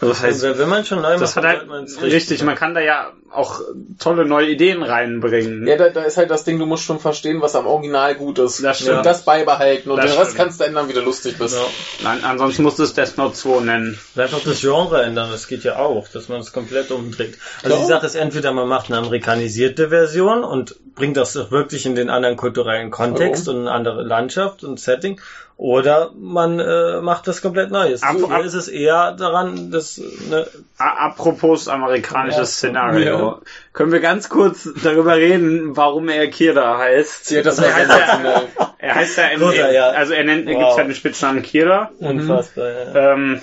[0.00, 2.74] also das heißt, wenn, man schon neu das macht, hat halt man's richtig, man kann
[2.74, 3.60] da ja auch
[3.98, 5.66] tolle neue Ideen reinbringen.
[5.66, 8.38] Ja, da, da ist halt das Ding, du musst schon verstehen, was am Original gut
[8.38, 8.64] ist.
[8.64, 8.98] Das stimmt.
[8.98, 9.90] Und das beibehalten.
[9.90, 10.38] Und Das den Rest stimmt.
[10.44, 11.54] kannst du ändern, wie du lustig bist.
[11.54, 11.62] Ja.
[12.02, 13.98] Nein, ansonsten musst du es Death Note 2 nennen.
[14.14, 17.38] Vielleicht auch das Genre ändern, das geht ja auch, dass man es komplett umdreht.
[17.62, 17.82] Also Ja.
[17.82, 22.10] die Sache ist, entweder man macht eine amerikanisierte Version und bringt das wirklich in den
[22.10, 25.20] anderen kulturellen Kontext und eine andere Landschaft und Setting,
[25.62, 28.02] oder man äh, macht das komplett Neues.
[28.02, 29.98] Ab- Hier ab- ist es eher daran, dass
[30.30, 30.46] ne,
[30.78, 32.44] apropos amerikanisches Ja.
[32.70, 33.18] Szenario.
[33.18, 33.38] Ja.
[33.74, 37.30] Können wir ganz kurz darüber reden, warum er Kira heißt?
[37.32, 38.42] Ja, das er heißt ja,
[38.78, 39.42] er heißt ja, im,
[39.74, 39.88] ja.
[39.90, 40.64] also er nennt, er Wow.
[40.68, 41.90] gibt ja den Spitznamen Kira.
[41.98, 42.70] unfassbar.
[42.70, 43.12] Ja.
[43.12, 43.42] Ähm,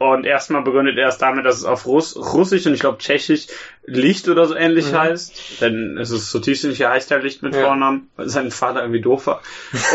[0.00, 3.46] Und erstmal begründet er es damit, dass es auf Russ Russisch und ich glaube Tschechisch
[3.84, 5.60] Licht oder so ähnlich heißt.
[5.60, 7.62] Denn es ist so tiefsinnig, heißt er Licht mit Ja.
[7.66, 9.42] Vornamen, weil sein Vater irgendwie doof war.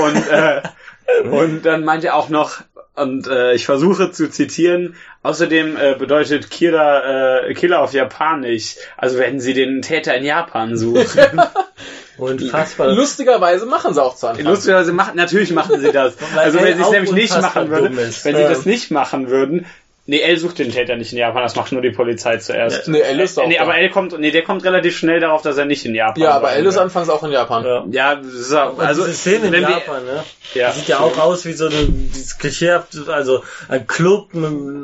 [0.03, 0.61] Und, äh,
[1.23, 2.61] und dann meint er auch noch,
[2.95, 9.17] und äh, ich versuche zu zitieren, außerdem äh, bedeutet Killer, äh, Killer auf Japanisch, also
[9.17, 11.41] werden sie den Täter in Japan suchen.
[12.17, 12.91] Unfassbar.
[12.91, 14.45] Lustigerweise machen sie auch zu Anfang.
[14.45, 16.13] Lustigerweise machen, natürlich machen sie das.
[16.35, 19.65] Also wenn sie es nämlich nicht machen würden, wenn sie das nicht machen würden,
[20.05, 22.87] nee, L sucht den Täter nicht in Japan, das macht nur die Polizei zuerst.
[22.87, 23.61] Nee, L ist auch nee, da.
[23.63, 26.31] aber L kommt, nee, der kommt relativ schnell darauf, dass er nicht in Japan Ja,
[26.31, 27.63] aber L ist anfangs auch in Japan.
[27.63, 27.83] Ja.
[27.89, 30.23] Ja, das ist auch, Also also diese Szene in Japan, ne?
[30.53, 34.43] ja, Sieht ja auch aus wie so dieses klischeehafte, also ein Club, mit,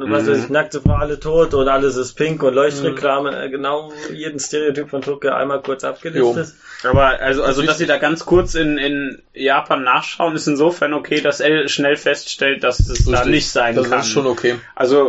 [0.10, 0.28] was Mhm.
[0.30, 4.40] weiß ich, nackte Frau alle tot und alles ist pink und Leuchtreklame, äh, genau jeden
[4.40, 6.54] Stereotyp von Tokio einmal kurz abgelistet.
[6.84, 10.94] aber also, also ist dass sie da ganz kurz in, in Japan nachschauen, ist insofern
[10.94, 13.32] okay, dass L schnell feststellt, dass es da Richtig.
[13.32, 14.00] nicht sein das kann.
[14.00, 14.56] ist schon okay.
[14.76, 15.09] Also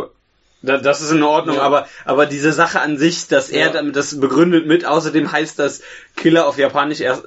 [0.61, 1.61] das ist in Ordnung, Ja.
[1.63, 3.73] aber aber diese Sache an sich, dass er Ja.
[3.73, 5.81] damit das begründet mit, außerdem heißt das
[6.15, 7.23] Killer auf Japanisch erst,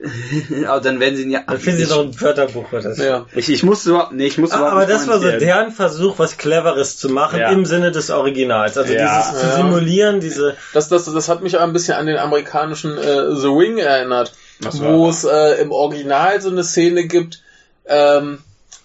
[0.66, 1.42] aber dann werden sie ihn ja.
[1.46, 2.96] Dann finden sie noch ein Wörterbuch für das.
[2.98, 3.26] Ja.
[3.34, 5.72] ich, ich muss überhaupt, nee, ich muss Ah, überhaupt aber nicht das war so deren
[5.72, 7.50] Versuch, was Cleveres zu machen Ja.
[7.50, 8.78] im Sinne des Originals.
[8.78, 9.06] Also Ja.
[9.30, 12.96] dieses zu simulieren, diese Das, das, das hat mich auch ein bisschen an den amerikanischen
[12.96, 17.42] äh, The Ring erinnert, wo es äh, im Original so eine Szene gibt,
[17.86, 18.38] ähm,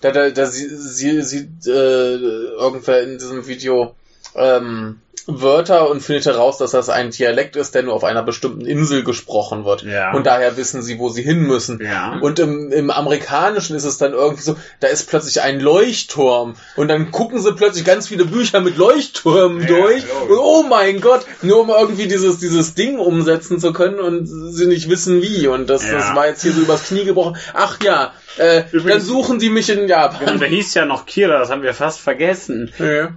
[0.05, 3.95] da, da, da sie, sie, sie äh, irgendwer in diesem Video
[4.35, 8.65] ähm, Wörter und findet heraus, dass das ein Dialekt ist, der nur auf einer bestimmten
[8.65, 9.83] Insel gesprochen wird.
[9.83, 10.13] Ja.
[10.13, 11.81] Und daher wissen sie, wo sie hin müssen.
[11.83, 12.19] Ja.
[12.21, 16.55] Und im, im Amerikanischen ist es dann irgendwie so, da ist plötzlich ein Leuchtturm.
[16.75, 20.03] Und dann gucken sie plötzlich ganz viele Bücher mit Leuchttürmen Ja, durch.
[20.29, 24.67] Und oh mein Gott, nur um irgendwie dieses, dieses Ding umsetzen zu können und sie
[24.67, 25.47] nicht wissen wie.
[25.47, 27.37] Und das, das war jetzt hier so übers Knie gebrochen.
[27.53, 30.39] Ach ja, äh, dann suchen sie mich in Und Japan.
[30.39, 32.71] der hieß ja noch Kira, das haben wir fast vergessen.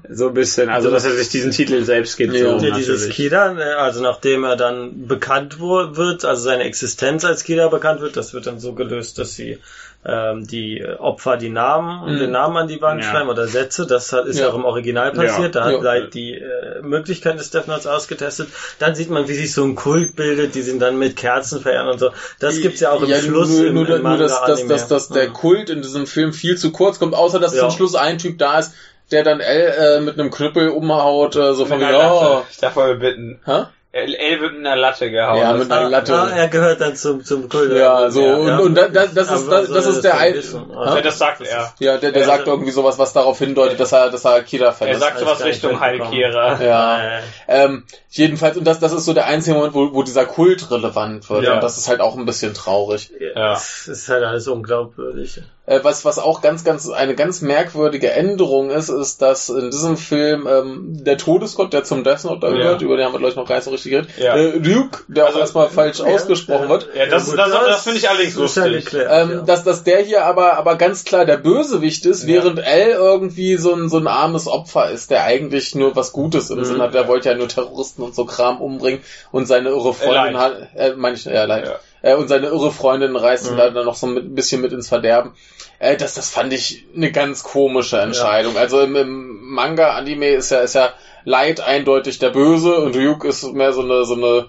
[0.08, 2.58] So ein bisschen, also dass er sich diesen Titel selbst Ja.
[2.58, 3.16] so, Ja, dieses natürlich.
[3.16, 8.16] Kida, ne, also nachdem er dann bekannt wird, also seine Existenz als Kida bekannt wird,
[8.16, 9.58] das wird dann so gelöst, dass sie
[10.06, 12.18] ähm, die Opfer die Namen und Mhm.
[12.20, 13.10] den Namen an die Wand Ja.
[13.10, 13.84] schreiben oder Sätze.
[13.84, 15.56] Das hat, ist ja auch im Original passiert.
[15.56, 15.60] Ja.
[15.60, 15.80] Da hat Ja.
[15.82, 18.48] Light die äh, Möglichkeiten des Death Notes ausgetestet.
[18.78, 21.88] Dann sieht man, wie sich so ein Kult bildet, die sind dann mit Kerzen verehren
[21.88, 22.10] und so.
[22.38, 24.86] Das gibt's ja auch im ja, Schluss nur, im, nur, im nur dass, dass, dass,
[24.88, 25.28] dass der.
[25.30, 27.62] Kult in diesem Film viel zu kurz kommt, außer dass Ja.
[27.62, 28.74] zum Schluss ein Typ da ist,
[29.10, 32.42] der dann L äh, mit einem Knüppel umhaut, äh, so von Mit wie, einer oh.
[32.50, 33.40] Ich darf mal bitten.
[33.44, 33.64] hä?
[33.90, 35.38] L, L wird in der Latte gehauen.
[35.40, 36.14] Ja, Das- mit einer Latte.
[36.14, 37.72] ah, er gehört dann zum, zum Kult.
[37.72, 38.58] Ja, so, und, ja.
[38.58, 40.34] und das, das, das ist, das, das ist der ein?
[40.34, 41.72] Ja, das sagt er.
[41.78, 44.42] ja, der, der Ja, sagt also- irgendwie sowas, was darauf hindeutet, dass er, dass er
[44.42, 45.00] Kira-Fan Er ist.
[45.00, 46.18] sagt sowas Richtung Heil mitbekommen.
[46.20, 46.62] Kira.
[46.62, 47.18] Ja.
[47.18, 50.70] Äh, Ähm, jedenfalls, und das, das ist so der einzige Moment, wo, wo dieser Kult
[50.70, 51.44] relevant wird.
[51.44, 51.54] Ja.
[51.54, 53.10] Und das ist halt auch ein bisschen traurig.
[53.34, 53.54] Ja.
[53.54, 55.40] Es ist halt alles unglaubwürdig.
[55.68, 59.98] Äh, was, was auch ganz, ganz, eine ganz merkwürdige Änderung ist, ist, dass in diesem
[59.98, 62.54] Film ähm, der Todesgott, der zum Death Note da Ja.
[62.56, 64.34] gehört, über den haben wir gleich noch gar nicht so richtig geredet, Ja.
[64.34, 67.98] äh, Duke, der Also, auch erstmal falsch ausgesprochen wird, Ja, das, gut, das, das, finde
[67.98, 68.84] ich allerdings ja lustig.
[68.86, 69.42] geklärt, ähm, ja.
[69.42, 72.28] dass, dass der hier aber, aber ganz klar der Bösewicht ist, Ja.
[72.28, 76.48] während L irgendwie so ein, so ein armes Opfer ist, der eigentlich nur was Gutes
[76.48, 76.64] im Mhm.
[76.64, 76.94] Sinn hat.
[76.94, 79.00] Der wollte ja nur Terroristen und so Kram umbringen
[79.32, 81.66] und seine irre Freundin hat, äh, ich, ja, leid.
[81.66, 81.78] Ja.
[82.00, 83.56] Äh, und seine irre Freundin reißt ihn Mhm.
[83.58, 85.32] da dann noch so mit, ein bisschen mit ins Verderben.
[85.78, 88.56] Äh, das, das fand ich eine ganz komische Entscheidung.
[88.56, 90.92] Also im, im Manga-Anime ist ja, ist ja
[91.24, 94.48] Light eindeutig der Böse und Ryuk ist mehr so eine, so eine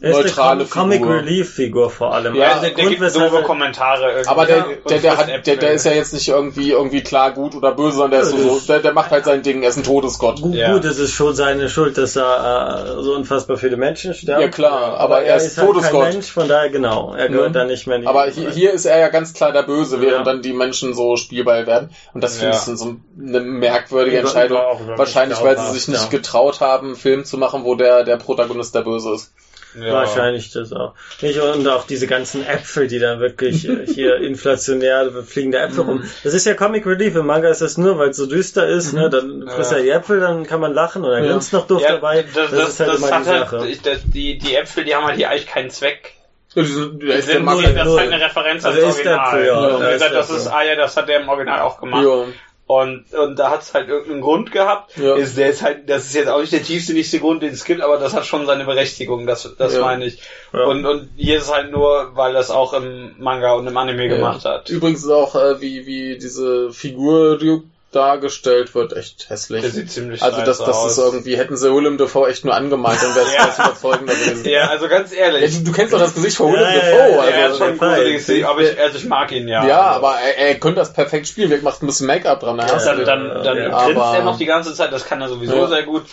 [0.00, 1.14] Er ist neutrale eine Com Comic Figur.
[1.16, 2.34] Relief Figur vor allem.
[2.36, 4.28] Ja, Ja, Also der, der Grund, gibt weshalb doofe er- Kommentare irgendwie.
[4.28, 7.32] Aber der, Ja, der, der, hat, der, der ist ja jetzt nicht irgendwie, irgendwie klar
[7.32, 9.70] gut oder böse, sondern der ist Ja, so, der, der macht halt sein Ding, er
[9.70, 10.40] ist ein Todesgott.
[10.40, 10.72] Gut, Ja.
[10.72, 14.42] gut, es ist schon seine Schuld, dass da äh, so unfassbar viele Menschen sterben.
[14.42, 16.02] Ja, klar, aber er ist halt Todesgott.
[16.04, 17.14] kein Mensch, von daher genau.
[17.14, 17.54] Er gehört Mhm.
[17.54, 20.00] da nicht mehr in die Aber hier, hier ist er ja ganz klar der Böse,
[20.00, 20.32] während Ja.
[20.32, 21.90] dann die Menschen so Spielball werden.
[22.14, 22.56] Und das finde Ja.
[22.56, 24.58] ich sind so eine merkwürdige Entscheidung.
[24.96, 26.08] Wahrscheinlich, weil sie sich nicht ja.
[26.08, 29.32] getraut haben, einen Film zu machen, wo der, der Protagonist der Böse ist.
[29.74, 29.92] Ja.
[29.92, 30.94] Wahrscheinlich das auch.
[31.20, 36.04] Nicht, und auch diese ganzen Äpfel, die dann wirklich äh, hier inflationär fliegende Äpfel rum.
[36.24, 37.14] Das ist ja Comic Relief.
[37.14, 38.92] Im Manga ist das nur, weil es so düster ist.
[38.92, 39.10] Ne?
[39.10, 39.76] Dann frisst Ja.
[39.78, 41.30] er die Äpfel, dann kann man lachen und dann Ja.
[41.30, 42.22] glänzt noch Duft Ja, dabei.
[42.34, 43.68] das, das, ist halt das immer die halt, Sache.
[43.84, 46.14] das, die, die Äpfel, die haben halt hier eigentlich keinen Zweck.
[46.54, 49.46] Das, ist der Max- das ist halt eine Referenz Also ans ist der Original.
[49.46, 49.68] Ja.
[49.68, 52.02] Ja, wie ist gesagt, das ist, ah ja, das hat der im Original auch gemacht.
[52.04, 52.24] Ja.
[52.68, 54.94] Und, und da hat es halt irgendeinen Grund gehabt.
[54.98, 55.14] Ja.
[55.14, 57.80] Ist, der ist halt, das ist jetzt auch nicht der tiefsinnigste Grund, den es gibt,
[57.80, 59.80] aber das hat schon seine Berechtigung, das, das Ja.
[59.80, 60.20] meine ich.
[60.52, 60.64] Ja.
[60.66, 64.08] Und, und hier ist es halt nur, weil das auch im Manga und im Anime
[64.08, 64.68] gemacht hat.
[64.68, 69.62] Übrigens auch, äh, wie, wie diese Figur Ryuk dargestellt wird, echt hässlich.
[69.62, 70.92] Der sieht ziemlich Also das, das aus.
[70.92, 73.64] ist irgendwie, hätten sie Willem Dafoe echt nur angemalt, dann wäre es Ja.
[73.64, 74.44] überzeugender gewesen.
[74.48, 75.58] Ja, also ganz Ja, ehrlich.
[75.58, 76.90] du, du kennst doch das Gesicht von Ja, Willem ja, Dafoe.
[76.90, 79.66] ja, also, er hat schon Gesicht, aber ich, also ich mag ihn ja.
[79.66, 79.96] ja, Also.
[80.06, 81.50] aber er, er könnte das perfekt spielen.
[81.50, 82.58] Wir macht ein bisschen Make-up dran.
[82.58, 85.20] dann du dann, dann, dann Ja, grinst aber- er noch die ganze Zeit, das kann
[85.22, 85.66] er sowieso Ja.
[85.68, 86.04] sehr gut.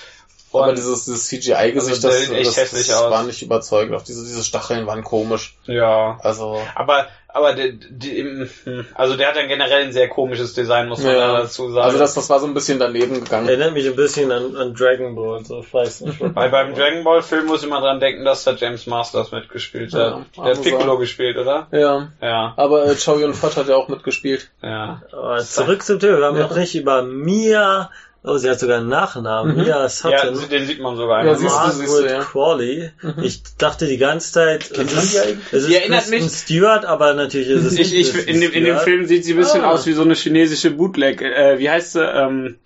[0.58, 3.12] Aber Und- dieses, dieses CGI-Gesicht, Also, der das, sieht echt das, hässlich das aus.
[3.12, 3.96] war nicht überzeugend.
[3.96, 5.56] Auch diese, diese Stacheln waren komisch.
[5.66, 6.18] ja.
[6.22, 10.54] Also, Aber, aber der, die, im- hm, also der hat dann generell ein sehr komisches
[10.54, 11.34] Design, muss man ja.
[11.34, 11.86] da dazu sagen.
[11.86, 13.48] also das, das war so ein bisschen daneben gegangen.
[13.50, 16.20] Erinnert mich ein bisschen an, an Dragon Ball, so ich weiß nicht.
[16.36, 19.94] Weil beim Dragon Ball Film muss ich immer dran denken, dass da James Masters mitgespielt
[19.94, 20.00] hat.
[20.38, 21.00] Ja, der hat Piccolo sagen.
[21.00, 21.68] gespielt, oder?
[21.72, 22.08] Ja.
[22.22, 24.50] Ja, Aber äh, Chow Yun-Fat hat ja auch mitgespielt.
[24.64, 25.02] ja.
[25.12, 26.20] Aber zurück zum Thema.
[26.20, 26.48] Wir haben Ja.
[26.48, 27.90] noch nicht über Mia,
[28.26, 29.64] oh, sie hat sogar einen Nachnamen, Mhm.
[29.66, 30.38] Ja, Sutton.
[30.50, 31.26] den sieht man sogar.
[31.26, 32.20] Ja, siehst du, siehst du, ja.
[32.24, 32.92] Crawley.
[33.22, 37.50] Ich dachte die ganze Zeit, Kennt es ist, es ist erinnert mich- Stewart, aber natürlich
[37.50, 38.78] ist es Ich, ich, in, dem, in dem.
[38.80, 39.72] Film sieht sie ein bisschen Ah.
[39.72, 41.22] aus wie so eine chinesische Bootleg.
[41.22, 42.04] Äh, wie heißt sie?
[42.06, 42.58] Ähm,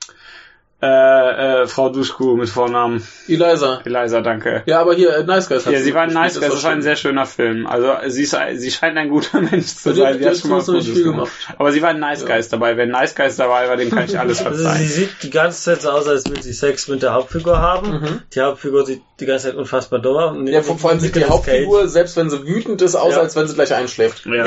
[0.81, 3.05] äh, äh, Frau Duschku mit Vornamen.
[3.27, 3.81] Eliza.
[3.83, 4.63] Eliza, danke.
[4.65, 6.65] Ja, aber hier, äh, Nice Guys hat Ja, sie war ein Nice Guy, das ist
[6.65, 7.67] ein sehr schöner Film.
[7.67, 10.13] Also sie, ist, sie scheint ein guter Mensch zu Ja, die- sein.
[10.13, 11.31] die Die hat hat schon mal nicht viel gemacht.
[11.57, 12.27] Aber sie war ein Nice Ja.
[12.35, 12.77] Guys dabei.
[12.77, 14.87] Wenn Nice Guys dabei war, dem kann ich alles Also sie verzeihen.
[14.87, 17.91] sieht die ganze Zeit so aus, als würde sie Sex mit der Hauptfigur haben.
[17.99, 18.21] Mhm.
[18.33, 20.37] Die Hauptfigur sieht die ganze Zeit unfassbar dumm aus.
[20.49, 23.19] Ja, vor, vor allem sieht die Hauptfigur, selbst wenn sie wütend ist, aus, Ja.
[23.19, 24.25] als wenn sie gleich einschläft.
[24.29, 24.45] Ja.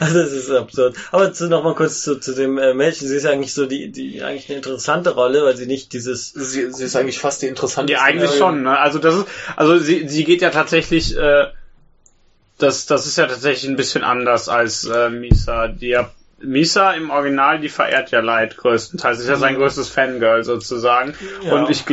[0.00, 0.96] Also das ist absurd.
[1.12, 3.06] Aber zu, noch mal kurz zu, zu dem äh, Mädchen.
[3.06, 6.72] Sie ist eigentlich so die, die eigentlich eine interessante Rolle, weil sie nicht dieses Sie,
[6.72, 7.92] sie ist eigentlich fast die interessante.
[7.92, 8.62] Ja, eigentlich schon.
[8.62, 8.76] Ne?
[8.76, 11.46] Also das ist, also sie, sie geht ja tatsächlich, äh,
[12.58, 15.68] das, das ist ja tatsächlich ein bisschen anders als äh, Misa.
[15.68, 19.20] Die ja, Misa im Original, die verehrt ja Light größtenteils.
[19.20, 21.14] Ist ja sein größtes Fangirl sozusagen.
[21.44, 21.54] Ja.
[21.54, 21.84] Und ich,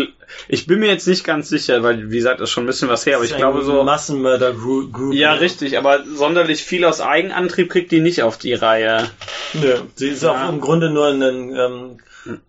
[0.48, 2.90] ich bin mir jetzt nicht ganz sicher, weil wie gesagt, das ist schon ein bisschen
[2.90, 3.84] was her, aber ich glaube so.
[3.84, 5.14] Massenmörder Group.
[5.14, 9.10] Ja, richtig, aber sonderlich viel aus Eigenantrieb kriegt die nicht auf die Reihe.
[9.54, 10.32] Nö, sie ist Ja.
[10.32, 11.98] auch im Grunde nur ein ähm,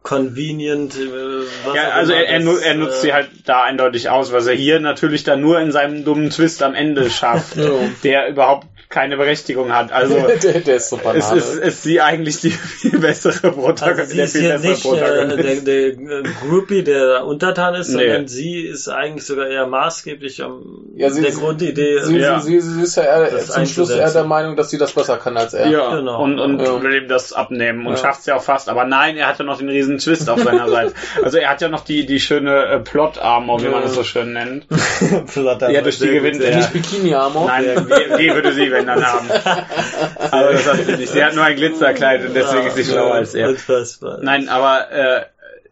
[0.03, 0.95] convenient.
[0.97, 4.33] Äh, was Ja, also er, er, das, er nutzt äh, sie halt da eindeutig aus,
[4.33, 7.57] was er hier natürlich dann nur in seinem dummen Twist am Ende schafft,
[8.05, 9.93] der überhaupt keine Berechtigung hat.
[9.93, 11.37] Also der, der ist so es banal.
[11.39, 14.27] ist, ist sie eigentlich die viel bessere Also Protagonistin.
[14.27, 18.05] sie der ist viel hier nicht äh, der, der Groupie, der untertan ist, Nee.
[18.05, 22.01] sondern sie ist eigentlich sogar eher maßgeblich am Ja, sie- der sie- Grundidee.
[22.03, 22.41] Sie, Ja.
[22.41, 25.17] sie, sie, sie ist ja eher, zum Schluss eher der Meinung, dass sie das besser
[25.17, 25.67] kann als er.
[25.69, 26.23] ja, Genau.
[26.23, 26.83] und, und Ja.
[26.83, 27.99] will ihm das abnehmen und Ja.
[27.99, 28.69] schafft's ja auch fast.
[28.69, 30.93] Aber nein, er hat ja noch den riesen Twist auf seiner Seite.
[31.23, 34.33] Also er hat ja noch die, die schöne äh, Plot-Armor, wie man das so schön
[34.33, 34.67] nennt.
[35.27, 36.57] Flatter, Ja, durch die gewinnt er.
[36.57, 37.47] Nicht Bikini-Armor.
[37.47, 39.31] Nein, die, die würde sie, dann haben.
[40.31, 41.13] Aber das hat sie nicht.
[41.13, 43.49] Sie hat nur ein Glitzerkleid und deswegen ist sie schlauer als er.
[43.49, 44.19] Unfassbar.
[44.21, 45.25] Nein, aber äh,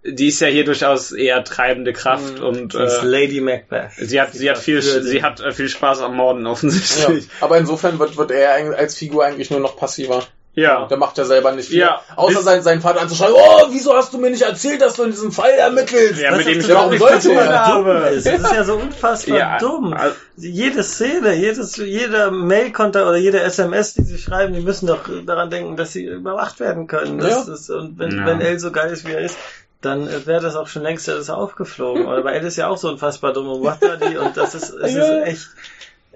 [0.07, 3.91] die ist ja hier durchaus eher treibende Kraft und Sie ist äh, Lady Macbeth.
[3.97, 6.53] sie hat sie hat viel sie hat äh, viel Spaß am Morden Ja.
[6.53, 7.29] offensichtlich.
[7.41, 10.23] Aber insofern wird, wird er als Figur eigentlich nur noch passiver.
[10.57, 10.87] Ja.
[10.87, 11.81] Der macht ja selber nicht viel.
[11.81, 12.01] Ja.
[12.15, 15.11] Außer sein, seinen Vater anzuschreiben, oh, wieso hast du mir nicht erzählt, dass du in
[15.11, 16.21] diesem Fall ermittelst?
[16.21, 17.49] Ja, mit dem ist ich auch warum nichts zu sollte tun dumm
[17.87, 18.09] habe.
[18.11, 18.27] ist.
[18.27, 19.93] Das ist ja so unfassbar Ja, dumm.
[19.95, 25.01] also- Jede Szene, jedes, jeder Mail-Kontakt oder jede SMS, die sie schreiben, die müssen doch
[25.27, 27.19] daran denken, dass sie überwacht werden können.
[27.19, 27.45] Das, Ja.
[27.53, 28.27] das, und wenn, Ja.
[28.27, 29.37] wenn El so geil ist, wie er ist,
[29.81, 32.07] dann äh, wäre das auch schon längst alles aufgeflogen.
[32.07, 34.55] Oder bei El ist ja auch so unfassbar dumm und macht da die und das
[34.55, 35.19] ist, es Ja.
[35.19, 35.49] ist echt.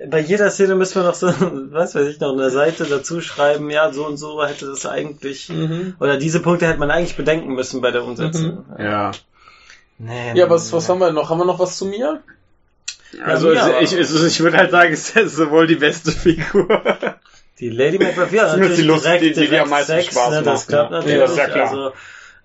[0.06, 1.26] Bei jeder Szene müssen wir noch so,
[1.72, 5.48] was weiß ich, noch eine Seite dazu schreiben, ja, so und so hätte das eigentlich,
[5.48, 5.96] Mhm.
[5.98, 8.64] oder diese Punkte hätte man eigentlich bedenken müssen bei der Umsetzung.
[8.78, 9.10] Ja.
[9.98, 10.76] Nee, Ja, nee, was, nee.
[10.76, 11.30] was haben wir noch?
[11.30, 12.22] Haben wir noch was zu mir?
[13.24, 16.68] Also Ja, ich, ich, ich würde halt sagen, es ist sowohl die beste Figur.
[17.58, 19.70] Die Lady Macbeth, ja, Das ist natürlich die Lust, direkt, die- die dir direkt am
[19.70, 20.96] meisten Sex, Spaß ne, das macht, klappt ja.
[20.98, 21.16] natürlich.
[21.16, 21.68] Ja, das ist ja klar.
[21.70, 21.92] Also,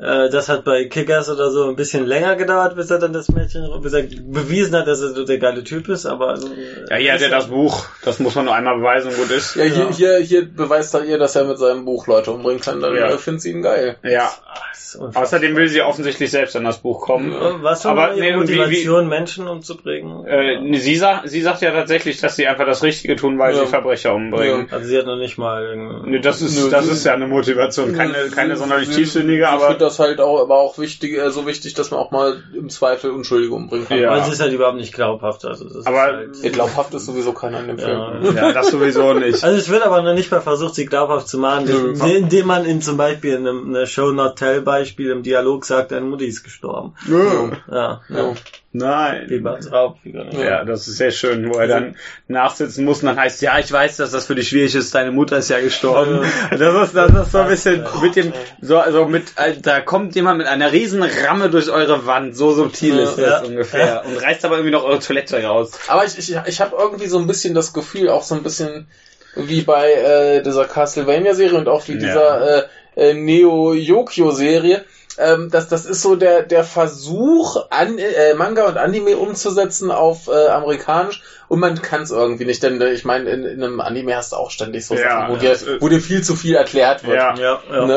[0.04, 3.30] äh, das hat bei Kickers oder so ein bisschen länger gedauert, bis er dann das
[3.30, 6.34] Mädchen, bis er bewiesen hat, dass er so der geile Typ ist, aber...
[6.36, 7.86] äh, Ja, hier hat er das Buch.
[8.04, 9.56] Das muss man nur einmal beweisen und gut ist.
[9.56, 9.90] Ja, hier, Ja.
[9.92, 12.82] hier, hier beweist er ihr, dass er mit seinem Buch Leute umbringen kann.
[12.82, 13.08] Dann Ja.
[13.10, 13.98] äh, findet sie ihn geil.
[14.04, 14.30] Ja.
[14.70, 15.00] Das.
[15.16, 17.34] Außerdem will sie offensichtlich selbst an das Buch kommen.
[17.64, 20.26] Was für Aber eine nee, und wie- wie- Motivation, Menschen umzubringen?
[20.28, 23.56] Äh, nee, sie, sagt, sie sagt ja tatsächlich, dass sie einfach das Richtige tun, weil
[23.56, 23.62] Ja.
[23.62, 24.68] sie Verbrecher umbringen.
[24.72, 25.76] also sie hat noch nicht mal...
[26.06, 30.00] Nee, das ist, Nö, das ist ja eine Motivation, keine, keine sonderlich tiefsinnige, aber das
[30.06, 33.54] halt auch, aber auch wichtig, äh, so wichtig, dass man auch mal im Zweifel Unschuldige
[33.54, 34.00] umbringen kann.
[34.00, 34.12] Ja.
[34.12, 35.46] Weil sie ist halt überhaupt nicht glaubhaft.
[35.46, 38.12] Also das Aber- ist halt, Ja, glaubhaft ist sowieso keiner in dem Ja.
[38.22, 38.36] Film.
[38.36, 39.44] ja, das sowieso nicht.
[39.44, 41.94] Also es wird aber noch nicht mal versucht, sie glaubhaft zu machen, Nö.
[42.16, 45.92] indem man in zum Beispiel in einem eine Show Not Tell Beispiel im Dialog sagt,
[45.92, 46.94] deine Mutti ist gestorben.
[47.08, 47.52] Nö.
[47.72, 48.18] Ja, Ja.
[48.18, 48.34] ja.
[48.74, 49.42] Wie Nein.
[49.44, 50.26] beim Raubfigur.
[50.34, 51.96] Ja, das ist sehr schön, wo er dann
[52.28, 55.12] nachsitzen muss und dann heißt, ja, ich weiß, dass das für dich schwierig ist, deine
[55.12, 56.26] Mutter ist ja gestorben.
[56.58, 60.16] Das ist, das ist so ein bisschen mit dem, so, also mit, äh, da kommt
[60.16, 63.40] jemand mit einer riesen Ramme durch eure Wand, so subtil ist Ja.
[63.42, 64.04] das ungefähr.
[64.06, 65.72] Und reißt aber irgendwie noch eure Toilette raus.
[65.88, 68.88] Aber ich, ich, ich habe irgendwie so ein bisschen das Gefühl, auch so ein bisschen
[69.36, 72.00] wie bei äh, dieser Castlevania-Serie und auch wie Ja.
[72.00, 72.64] dieser äh,
[72.96, 74.84] äh, Neo-Yokio-Serie,
[75.18, 80.28] ähm, das, das ist so der, der Versuch, an, äh, Manga und Anime umzusetzen auf
[80.28, 83.80] äh, amerikanisch und man kann es irgendwie nicht, denn äh, ich meine, in, in einem
[83.82, 86.24] Anime hast du auch ständig so Ja, Sachen, wo, dir, das ist- wo dir viel
[86.24, 87.16] zu viel erklärt wird.
[87.18, 87.36] Ja.
[87.36, 87.86] Ja, ja.
[87.86, 87.94] Ne,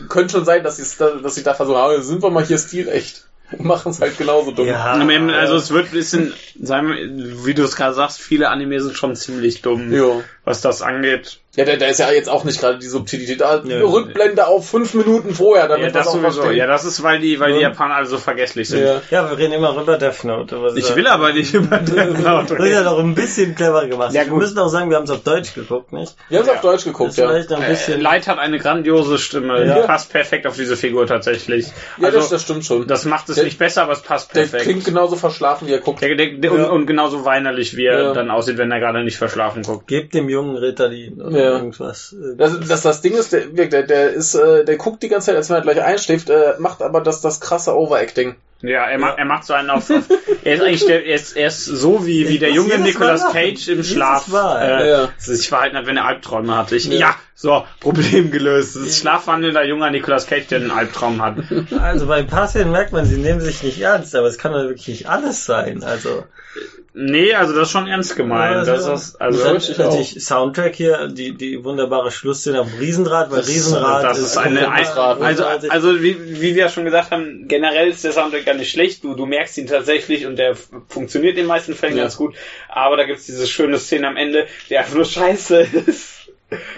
[0.00, 2.44] äh, könnte schon sein, dass, sie's da, dass sie da versuchen, aber sind wir mal
[2.44, 4.66] hier stilecht und machen es halt genauso dumm.
[4.66, 4.84] Ja.
[4.94, 8.96] Also es wird ein bisschen, sagen wir, wie du es gerade sagst, viele Anime sind
[8.96, 10.22] schon ziemlich dumm, Jo.
[10.44, 11.38] was das angeht.
[11.56, 13.40] Ja, da, da ist ja jetzt auch nicht gerade die Subtilität.
[13.40, 13.80] Da, Ja.
[13.80, 16.50] Rückblende auf fünf Minuten vorher, damit Ja, wir das auch sowieso.
[16.50, 17.68] Ja, das ist, weil die, weil die Ja.
[17.70, 18.84] Japaner alle so vergesslich sind.
[18.84, 19.00] Ja.
[19.10, 20.60] Ja, wir reden immer über Death Note.
[20.62, 22.84] Was Ich will aber nicht über Death Note Das ist ja reden.
[22.84, 24.12] doch ein bisschen clever gemacht.
[24.12, 24.40] Ja, wir gut.
[24.40, 26.14] müssen auch sagen, wir haben es auf Deutsch geguckt, nicht?
[26.28, 26.54] Wir haben es Ja.
[26.54, 27.28] auf Deutsch Das geguckt, ist ja.
[27.28, 28.00] vielleicht ein Äh, bisschen...
[28.00, 29.80] Light hat eine grandiose Stimme, Ja.
[29.80, 31.66] die passt perfekt auf diese Figur tatsächlich.
[31.98, 32.86] Ja, also, das, das stimmt schon.
[32.86, 34.64] das macht es Der- nicht besser, aber es passt der perfekt.
[34.64, 36.02] klingt genauso verschlafen, wie er guckt.
[36.02, 36.64] Der, der, der, Ja.
[36.66, 38.12] und, und genauso weinerlich, wie er Ja.
[38.12, 39.86] dann aussieht, wenn er gerade nicht verschlafen guckt.
[39.86, 41.56] Gebt dem jungen Ritalin oder Ja.
[41.56, 42.14] irgendwas.
[42.36, 45.36] Das, das, das Ding ist, der, der, der ist, äh, der guckt die ganze Zeit,
[45.36, 48.36] als wenn er gleich einschläft, äh, macht aber das, das krasse Overacting.
[48.62, 49.90] Ja, er, ma er macht so einen auf.
[49.90, 53.30] er ist eigentlich der, er ist, er ist so wie, wie der junge Nicolas.
[53.32, 54.82] Cage im Schlaf Mal.
[54.82, 55.08] äh, Ja.
[55.18, 56.74] sich verhalten hat, wenn er Albträume hatte.
[56.76, 56.98] Ich, Ja.
[56.98, 57.14] ja.
[57.38, 58.76] So, Problem gelöst.
[58.76, 61.36] Das ist schlafwandelnder junger Nicolas Cage, der einen Albtraum hat.
[61.78, 64.52] Also bei ein paar Szenen merkt man, sie nehmen sich nicht ernst, aber es kann
[64.52, 65.84] doch wirklich nicht alles sein.
[65.84, 66.24] Also,
[66.98, 68.56] Nee, also das ist schon ernst gemeint.
[68.56, 72.78] Also, das ist, also, dann ich natürlich Soundtrack hier, die, die wunderbare Schlussszene auf dem
[72.78, 76.68] Riesenrad, weil Das- Riesenrad das ist eine, komplett ein, also, also wie, wie wir ja
[76.70, 79.04] schon gesagt haben, generell ist der Soundtrack gar nicht schlecht.
[79.04, 82.04] Du, du merkst ihn tatsächlich und der f- funktioniert in den meisten Fällen Ja.
[82.04, 82.34] ganz gut.
[82.70, 86.15] Aber da gibt's diese schöne Szene am Ende, die einfach nur scheiße ist.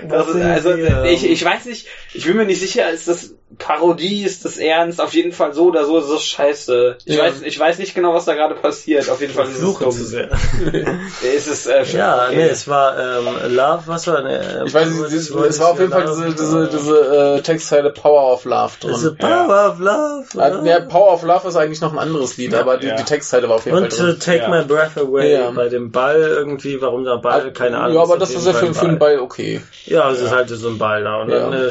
[0.09, 3.09] Das ist also, die, ähm, ich, ich weiß nicht, ich bin mir nicht sicher, ist
[3.09, 5.01] das Parodie, ist das ernst?
[5.01, 6.99] Auf jeden Fall so oder so ist das scheiße.
[7.07, 7.25] Ich Ja.
[7.25, 9.09] weiß, ich weiß nicht genau, was da gerade passiert.
[9.09, 9.93] Auf jeden Fall ist es Fluche dumm.
[9.93, 10.29] zu sehr.
[11.23, 12.37] Ist es, äh, Ja, okay.
[12.37, 15.79] nee, es war ähm, Love, was war ne, Ich weiß nicht, es, es war auf
[15.81, 19.29] jeden Fall diese, diese, diese äh, Textzeile Power of Love Diese drin.
[19.31, 20.25] Power of Love.
[20.35, 20.65] Ja.
[20.65, 22.61] Ja, Power of Love ist eigentlich noch ein anderes Lied, Ja.
[22.61, 22.97] aber die, Ja.
[22.97, 24.21] die Textzeile war auf jeden Und Fall äh, drin.
[24.21, 24.49] Take Ja.
[24.51, 25.51] My Breath Away Ja.
[25.53, 27.97] bei dem Ball irgendwie, warum der Ball, keine Ahnung.
[27.97, 29.63] Ja, aber das ist ja für, ein für einen Ball okay.
[29.87, 31.23] Ja, es ist halt so ein Ball da.
[31.23, 31.49] Und Ja.
[31.49, 31.71] dann äh,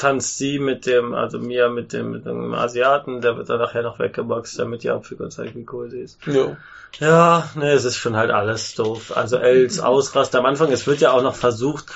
[0.00, 3.82] tanzt sie mit dem, also Mia mit dem, mit dem Asiaten, der wird dann nachher
[3.82, 6.18] noch weggeboxt, damit die Hauptfigur zeigt, wie cool sie ist.
[6.26, 6.56] Ja.
[6.98, 9.16] Ja, ne, es ist schon halt alles doof.
[9.16, 11.86] Also Els Ausrast am Anfang, es wird ja auch noch versucht,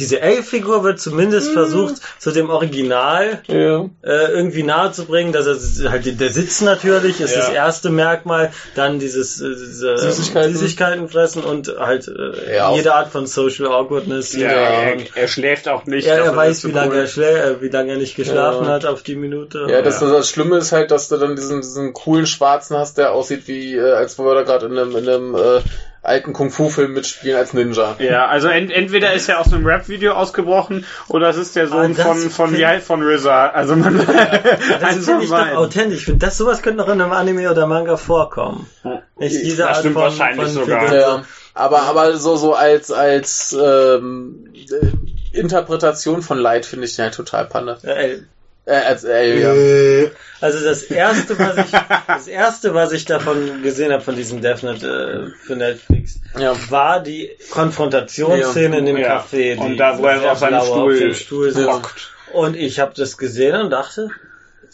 [0.00, 3.84] diese L-Figur wird zumindest versucht, zu dem Original Ja.
[4.02, 7.38] äh, irgendwie nahe zu bringen, dass er halt der Sitz natürlich ist Ja.
[7.40, 10.52] das erste Merkmal, dann dieses äh, diese Süßigkeiten.
[10.56, 14.34] Süßigkeiten fressen und halt äh, Ja, jede Art von Social Awkwardness.
[14.34, 16.06] ja, er, er schläft auch nicht.
[16.08, 17.00] ja, er weiß, wie lange cool.
[17.00, 18.72] er schlä äh, wie lange er nicht geschlafen Ja.
[18.72, 19.66] hat auf die Minute.
[19.68, 20.10] Ja, das, Ja.
[20.10, 23.76] das Schlimme ist halt, dass du dann diesen, diesen coolen Schwarzen hast, der aussieht wie,
[23.76, 25.60] äh, als wir da gerade in einem, in einem äh,
[26.02, 27.96] alten Kung-Fu-Film mitspielen als Ninja.
[27.98, 31.78] Ja, also ent, entweder ist er aus einem Rap-Video ausgebrochen oder es ist der Sohn
[31.78, 33.48] Ah, das von, von, wie heißt, von RZA.
[33.50, 35.98] Also man, Das eins finde ich doch authentisch.
[35.98, 38.66] Ich finde, das sowas könnte noch in einem Anime oder Manga vorkommen.
[39.18, 40.94] Nicht diese Das Art stimmt von, wahrscheinlich von sogar.
[40.94, 41.22] Ja,
[41.54, 47.14] aber, aber so, so als, als ähm, äh, Interpretation von Light finde ich den halt
[47.14, 47.76] total Panne.
[47.82, 48.18] Äh,
[48.66, 50.10] Äh, als, äh, ja.
[50.40, 51.70] Also das erste, was ich,
[52.06, 56.54] das erste, was ich davon gesehen habe von diesem Death Note äh, für Netflix, Ja.
[56.70, 59.20] war die Konfrontationsszene in dem Ja.
[59.20, 59.56] Café.
[59.58, 61.68] Und die da, wo er auf seinem Stuhl auf dem Stuhl sitzt.
[62.32, 64.08] Und ich habe das gesehen und dachte,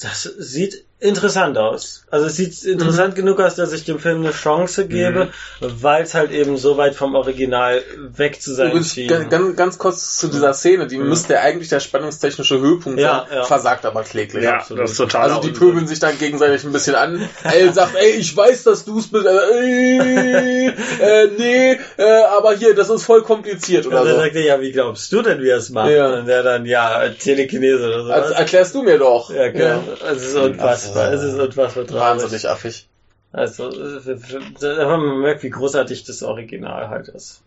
[0.00, 2.04] das sieht interessant aus.
[2.10, 3.16] Also es sieht interessant Mhm.
[3.20, 5.28] genug aus, dass ich dem Film eine Chance gebe,
[5.60, 7.82] weil es halt eben so weit vom Original
[8.16, 9.08] weg zu sein Übrigens, schien.
[9.08, 13.38] ganz, ganz, ganz kurz zu dieser Szene, die müsste eigentlich der spannungstechnische Höhepunkt Ja, sein,
[13.38, 13.44] ja.
[13.44, 14.42] versagt aber kläglich.
[14.44, 14.84] Ja, absolut.
[14.84, 15.68] das ist total Also die Unsinn.
[15.68, 17.28] pöbeln sich dann gegenseitig ein bisschen an.
[17.44, 19.26] El sagt, ey, ich weiß, dass du es bist.
[19.26, 24.20] Äh, äh, nee, äh, aber hier, das ist voll kompliziert und oder dann so.
[24.20, 25.90] sagte er, ja, wie glaubst du denn, wie er es macht?
[25.90, 26.14] Ja.
[26.20, 28.10] Und der dann, ja, Telekinese oder so.
[28.12, 29.30] Also, erklärst du mir doch.
[29.30, 29.82] ja, genau.
[30.10, 30.68] Es ist unfassbar.
[30.70, 32.02] Also, es ist unfassbar traurig.
[32.22, 32.88] Wahnsinnig affig.
[33.32, 34.16] Also, äh,
[34.60, 37.42] da haben man merkt, wie großartig das Original halt ist.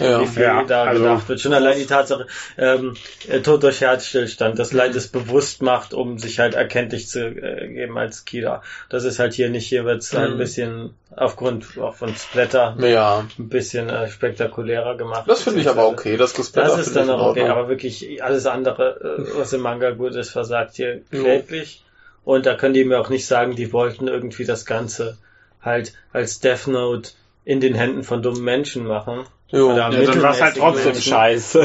[0.00, 0.20] Ja.
[0.20, 1.40] wie viel Ja, da also- gedacht wird.
[1.40, 2.26] Schon allein die Tatsache,
[2.58, 2.94] ähm,
[3.28, 7.66] äh, Tod durch Herzstillstand, das Leid es bewusst macht, um sich halt erkenntlich zu äh,
[7.68, 8.62] geben als Killer.
[8.90, 10.38] Das ist halt hier nicht, hier wird es halt ein Mhm.
[10.38, 15.24] bisschen aufgrund auch von Splatter Ja, ein bisschen äh, spektakulärer gemacht.
[15.26, 16.16] das finde ich aber okay.
[16.18, 19.90] Das, Gesplatter Das ist dann auch okay, aber wirklich alles andere, äh, was im Manga
[19.92, 21.82] gut ist, versagt hier kläglich.
[22.26, 25.16] Und da können die mir auch nicht sagen, die wollten irgendwie das Ganze
[25.62, 27.12] halt als Death Note
[27.44, 29.24] in den Händen von dummen Menschen machen.
[29.48, 29.66] Jo.
[29.72, 31.02] Oder Ja, dann war es halt trotzdem Menschen.
[31.12, 31.60] scheiße.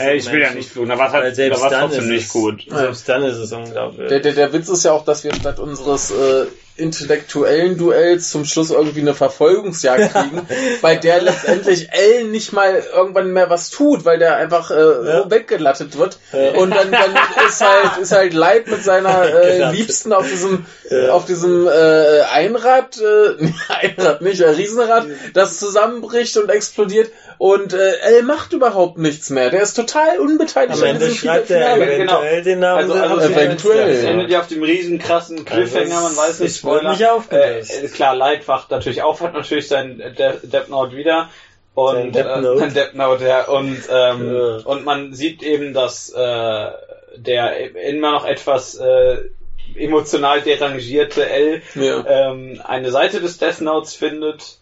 [0.00, 0.56] Ey, ich will ja Menschen.
[0.58, 2.66] nicht tun, da war es Weil halt, da selbst war's trotzdem ist nicht es, gut.
[2.68, 4.08] Selbst dann ist es unglaublich.
[4.10, 6.44] Der, der, der Witz ist ja auch, dass wir statt unseres äh,
[6.76, 10.46] intellektuellen Duells zum Schluss irgendwie eine Verfolgungsjagd kriegen,
[10.82, 15.30] bei der letztendlich L nicht mal irgendwann mehr was tut, weil der einfach äh, Ja.
[15.30, 16.18] weggelattet wird.
[16.56, 17.14] Und dann, dann
[17.48, 19.70] ist halt ist halt Leid mit seiner äh.
[19.70, 21.10] Liebsten auf diesem Ja.
[21.10, 27.92] auf diesem äh, Einrad, äh, Einrad nicht, ein Riesenrad, das zusammenbricht und explodiert und äh,
[28.16, 29.50] L macht überhaupt nichts mehr.
[29.50, 31.94] Der ist total unbeteiligt Am an Ende diesem schreibt er Finale.
[31.96, 32.78] eventuell den Namen.
[32.82, 34.10] Also, der- also der- eventuell, Es ja.
[34.10, 36.90] endet ja auf dem riesen krassen Cliffhanger, man weiß nicht, es wurde Spoiler.
[36.92, 37.82] nicht aufgelöst.
[37.84, 41.28] Äh, klar, Light wacht natürlich auf, hat natürlich sein De Death Note wieder.
[41.74, 42.68] Und, Death äh, Note.
[42.74, 43.44] Death Note, ja.
[43.48, 44.56] Und, ähm, Ja.
[44.64, 46.70] und man sieht eben, dass äh,
[47.16, 49.18] der immer noch etwas äh,
[49.74, 52.04] emotional derangierte L Ja.
[52.06, 54.58] ähm, eine Seite des Death Notes findet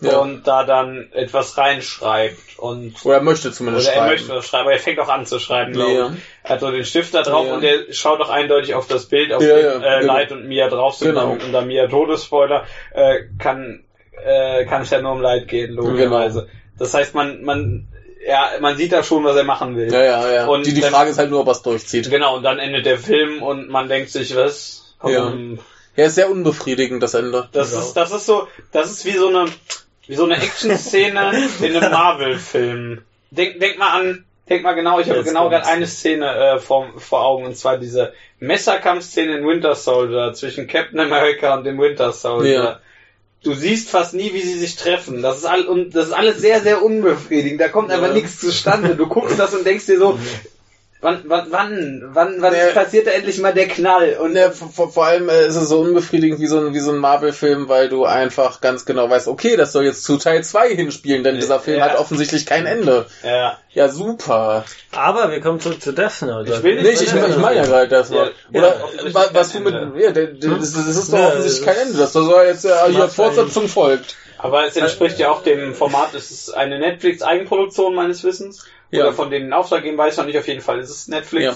[0.00, 0.18] Ja.
[0.18, 2.58] und da dann etwas reinschreibt.
[2.58, 4.12] Und Oder er möchte zumindest oder er schreiben.
[4.14, 6.06] möchte was schreiben, aber er fängt auch an zu schreiben, glaube Ja.
[6.08, 6.22] ich.
[6.50, 7.54] Er hat so den Stift da drauf Ja.
[7.54, 10.12] und er schaut auch eindeutig auf das Bild, auf Ja, dem ja, äh, genau.
[10.14, 11.10] Light und Mia drauf sind.
[11.14, 11.30] Genau.
[11.30, 13.84] Und da Mia Todesspoiler äh, kann,
[14.24, 16.40] äh, kann es ja nur um Light gehen, logischerweise.
[16.40, 16.52] Genau.
[16.76, 17.86] Das heißt, man, man,
[18.26, 19.92] ja, man sieht da schon, was er machen will.
[19.92, 20.46] Ja, ja, ja.
[20.48, 22.10] Und die, die dann- Frage ist halt nur, ob er es durchzieht.
[22.10, 24.96] Genau, und dann endet der Film und man denkt sich, was?
[25.00, 25.60] Warum?
[25.94, 27.48] Ja, ist sehr unbefriedigend, das Ende.
[27.52, 27.82] Das Genau.
[27.82, 29.44] ist, das ist so, das ist wie so eine,
[30.08, 31.32] wie so eine Action-Szene
[31.62, 33.02] in einem Marvel-Film.
[33.30, 36.58] Denk, denk mal an, denk mal genau, ich habe Jetzt genau gerade eine Szene äh,
[36.58, 41.78] vor, vor Augen, und zwar diese Messerkampfszene in Winter Soldier zwischen Captain America und dem
[41.80, 42.52] Winter Soldier.
[42.64, 42.80] Ja.
[43.42, 45.22] Du siehst fast nie, wie sie sich treffen.
[45.22, 47.58] Das ist, all, und das ist alles sehr, sehr unbefriedigend.
[47.60, 48.12] Da kommt einfach Ja.
[48.14, 48.96] nichts zustande.
[48.96, 50.18] Du guckst das und denkst dir so,
[51.00, 52.72] wann, wann, wann, wann, wann Nee.
[52.74, 54.16] passiert da endlich mal der Knall?
[54.20, 56.90] Und äh, vor, vor allem äh, ist es so unbefriedigend wie so ein, wie so
[56.92, 60.74] ein Marvel-Film, weil du einfach ganz genau weißt, okay, das soll jetzt zu Teil 2
[60.74, 61.86] hinspielen, denn dieser Film Ja.
[61.90, 63.06] hat offensichtlich kein Ende.
[63.24, 64.64] ja, Ja, super.
[64.92, 66.52] Aber wir kommen zurück zu Death Note.
[66.52, 68.26] Ich will Nee, ich, ich, ich meine ja gerade das noch.
[68.50, 70.02] Ja, Oder ja, was du kein mit, Ende.
[70.02, 71.98] ja, der- der- das, das ist doch Ja, offensichtlich das- kein Ende.
[71.98, 74.16] Das soll jetzt ja hier Fortsetzung folgt.
[74.38, 78.64] Aber es entspricht ja auch dem Format, es ist eine Netflix-Eigenproduktion meines Wissens.
[78.90, 79.04] Ja.
[79.04, 81.08] Oder von denen in Auftrag geben, weiß ich noch nicht, auf jeden Fall ist es
[81.08, 81.44] Netflix.
[81.44, 81.54] Ja.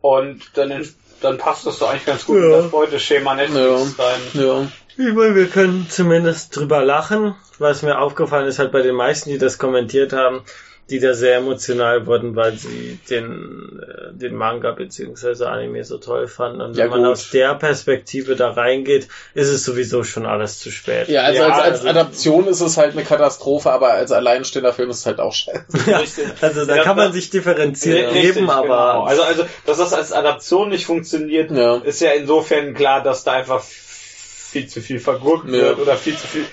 [0.00, 0.88] Und dann,
[1.20, 2.44] dann passt das doch eigentlich ganz gut Ja.
[2.44, 4.20] in das Beuteschema Netflix rein.
[4.34, 4.68] Ja.
[4.96, 7.34] Ich meine, wir können zumindest drüber lachen.
[7.58, 10.42] Was mir aufgefallen ist, halt bei den meisten, die das kommentiert haben,
[10.90, 16.28] die da sehr emotional wurden, weil sie den, äh, den Manga beziehungsweise Anime so toll
[16.28, 16.62] fanden.
[16.62, 17.10] Und Ja, wenn man gut.
[17.12, 21.08] aus der Perspektive da reingeht, ist es sowieso schon alles zu spät.
[21.08, 24.72] Ja, also Ja, als, als also- Adaption ist es halt eine Katastrophe, aber als alleinstehender
[24.72, 25.64] Film ist es halt auch scheiße.
[25.86, 26.00] Ja,
[26.40, 29.04] also da Ja, kann man sich differenziert Richtig, geben, aber genau.
[29.04, 31.76] Also, also, dass das als Adaption nicht funktioniert, Ja.
[31.76, 35.52] ist ja insofern klar, dass da einfach viel zu viel vergurkt Ja.
[35.52, 36.44] wird oder viel zu viel.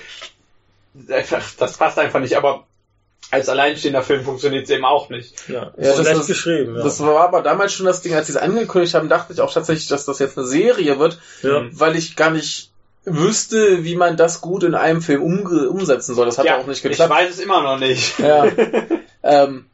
[1.10, 2.66] Einfach, das passt einfach nicht, aber
[3.32, 5.48] als alleinstehender Film funktioniert es eben auch nicht.
[5.50, 6.76] ja, Ja, ist das schlecht ist- geschrieben.
[6.78, 6.84] Ja.
[6.84, 9.52] Das war aber damals schon das Ding, als sie es angekündigt haben, dachte ich auch
[9.54, 11.64] tatsächlich, dass das jetzt eine Serie wird, ja.
[11.72, 12.72] weil ich gar nicht
[13.04, 16.26] wüsste, wie man das gut in einem Film umge umsetzen soll.
[16.26, 17.10] Das hat ja, auch nicht ich geklappt.
[17.12, 18.18] weiß es immer noch nicht.
[18.20, 18.46] Ja.
[19.24, 19.66] ähm,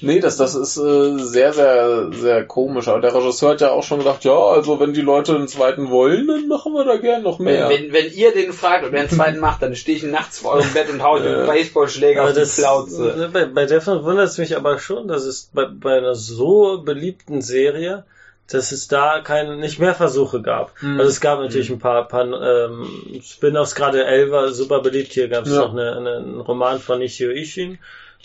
[0.00, 2.88] nee, das, das ist äh, sehr, sehr, sehr komisch.
[2.88, 5.90] Aber der Regisseur hat ja auch schon gesagt, ja, also wenn die Leute einen zweiten
[5.90, 7.68] wollen, dann machen wir da gern noch mehr.
[7.68, 10.54] Wenn, wenn ihr den fragt und wer einen zweiten macht, dann stehe ich nachts vor
[10.54, 11.38] eurem Bett und hau euch mit Ja.
[11.38, 13.30] einem Baseballschläger Aber auf die das, Plauze.
[13.32, 16.82] bei, bei Death Note wundert es mich aber schon, dass es bei, bei einer so
[16.82, 18.04] beliebten Serie,
[18.50, 20.72] dass es da kein, nicht mehr Versuche gab.
[20.80, 20.98] Mhm.
[20.98, 22.88] Also es gab natürlich ein paar, paar ähm,
[23.22, 25.12] Spin-offs, gerade Elva, super beliebt.
[25.12, 25.60] Hier gab es Ja.
[25.60, 27.78] noch eine, eine, einen Roman von Nishio Ishin.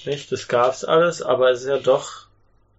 [0.06, 0.32] Nicht?
[0.32, 2.24] Das gab's alles, aber es ist ja doch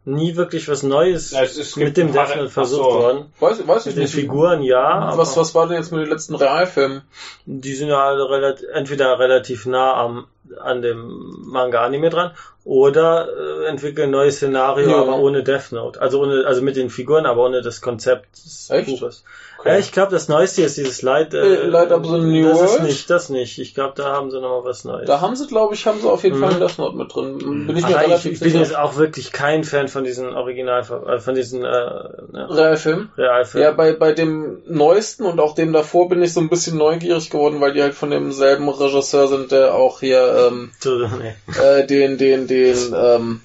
[0.06, 2.98] nie wirklich was Neues Ja, es- mit dem Death Note versucht so.
[2.98, 3.32] worden.
[3.40, 4.14] weiß, weiß ich Mit den nicht.
[4.14, 7.00] Figuren ja, was, aber was war denn jetzt mit den letzten Realfilmen?
[7.46, 10.26] die sind ja alle relativ, entweder relativ nah am,
[10.60, 12.32] an dem Manga-Anime dran
[12.66, 13.28] oder
[13.62, 15.00] äh, entwickeln ein neues Szenario, Ja.
[15.00, 15.98] aber ohne Death Note.
[16.02, 18.86] Also ohne, also mit den Figuren, aber ohne das Konzept des Echt?
[18.90, 19.24] Buches.
[19.64, 21.32] Ja, ich glaube, das Neueste ist dieses Light.
[21.34, 22.82] Äh, Äh, Light Up the New das ist World?
[22.84, 23.58] nicht, das nicht.
[23.58, 25.06] Ich glaube, da haben sie noch mal was Neues.
[25.06, 26.42] Da haben sie, glaube ich, haben sie auf jeden Mhm.
[26.44, 27.38] Fall Death Note mit drin.
[27.66, 28.62] Bin ich mir relativ ich bin sicher.
[28.62, 33.10] jetzt auch wirklich kein Fan von diesen Original, äh, von diesen äh, ne, Realfilm?
[33.16, 33.76] Ja, Realfilmen.
[33.76, 37.60] bei, bei dem neuesten und auch dem davor bin ich so ein bisschen neugierig geworden,
[37.60, 40.70] weil die halt von demselben Regisseur sind, der auch hier ähm,
[41.62, 43.40] äh, den, den, den, ähm,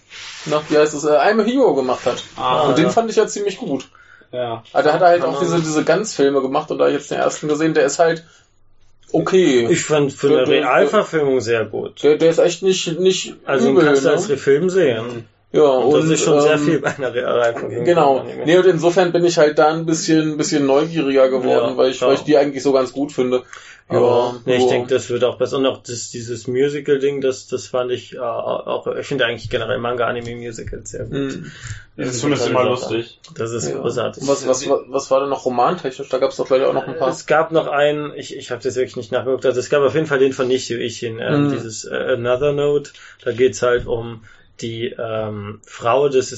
[0.45, 2.23] na, wie heißt es, äh, I'm a Hero gemacht hat.
[2.35, 2.89] Ah, und den ja.
[2.91, 3.87] fand ich ja ziemlich gut.
[4.31, 4.63] Ja.
[4.73, 7.17] Also da hat er halt Kann auch diese, diese Ganzfilme gemacht und da jetzt den
[7.19, 8.25] ersten gesehen, der ist halt
[9.11, 9.67] okay.
[9.69, 12.03] Ich fand für Der- eine Realverfilmung sehr gut.
[12.03, 14.13] der, der ist echt nicht, nicht Also den übel, kannst du ne?
[14.13, 15.25] als Film sehen.
[15.51, 17.69] Ja, Und, und, das ist schon sehr ähm, viel bei einer Reifung.
[17.83, 18.23] Genau.
[18.45, 22.01] Nee, und insofern bin ich halt da ein bisschen, bisschen neugieriger geworden, Ja, weil ich,
[22.01, 22.07] ja.
[22.07, 23.43] weil ich die eigentlich so ganz gut finde.
[23.91, 25.57] Aber nee, ich denke, das wird auch besser.
[25.57, 29.79] Und auch das, dieses Musical-Ding, das, das fand ich äh, auch, ich finde eigentlich generell
[29.79, 31.15] Manga-Anime-Musicals sehr gut.
[31.33, 31.51] Hm.
[31.97, 33.19] Das ist zumindest immer lustig.
[33.35, 33.79] Das ist Ja.
[33.79, 34.21] großartig.
[34.21, 36.07] Und was, was, was, was war denn noch romantechnisch?
[36.09, 37.09] Da gab es doch gleich auch noch ein paar.
[37.09, 39.95] Es gab noch einen, ich, ich habe das wirklich nicht nachgeguckt, also es gab auf
[39.95, 41.51] jeden Fall den von Nishio Ishin, ähm, Mhm.
[41.53, 42.91] dieses äh, Another Note.
[43.25, 44.23] Da geht's halt um
[44.61, 46.31] die ähm, Frau des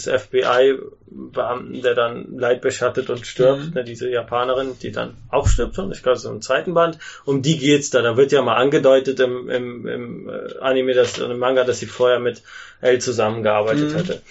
[1.12, 3.74] FBI-Beamten, der dann leidbeschattet und stirbt, Mhm.
[3.74, 6.98] ne, diese Japanerin, die dann auch stirbt, und ich glaube, so im zweiten Band.
[7.26, 8.02] Um die geht's da.
[8.02, 11.80] Da wird ja mal angedeutet im, im, im äh, Anime, dass, und im Manga, dass
[11.80, 12.42] sie vorher mit
[12.82, 13.96] L zusammengearbeitet Mhm.
[13.96, 14.22] hätte.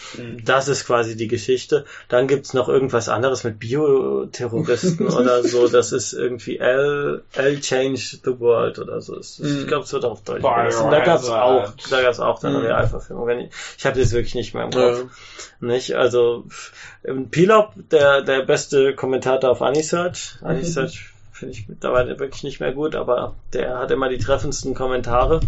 [0.44, 1.84] Das ist quasi die Geschichte.
[2.08, 5.68] Dann gibt's noch irgendwas anderes mit Bioterroristen oder so.
[5.68, 9.14] Das ist irgendwie L, L Change the World oder so.
[9.16, 9.60] Das ist, Mhm.
[9.60, 10.40] Ich glaube, es wird auf Deutsch.
[10.42, 10.72] Biohazard.
[10.72, 10.92] übersetzt.
[10.92, 12.66] Da gab's auch, da gab's auch dann eine Mhm.
[12.66, 13.28] Realverfilmung.
[13.38, 14.92] Ich, ich habe das wirklich nicht mehr im Ja.
[14.94, 15.04] Kopf.
[15.60, 15.94] Nicht?
[15.94, 16.44] Also
[17.30, 20.36] Pilop, der, der beste Kommentator auf Anisearch.
[20.42, 25.40] Anisearch finde ich mittlerweile wirklich nicht mehr gut, aber der hat immer die treffendsten Kommentare.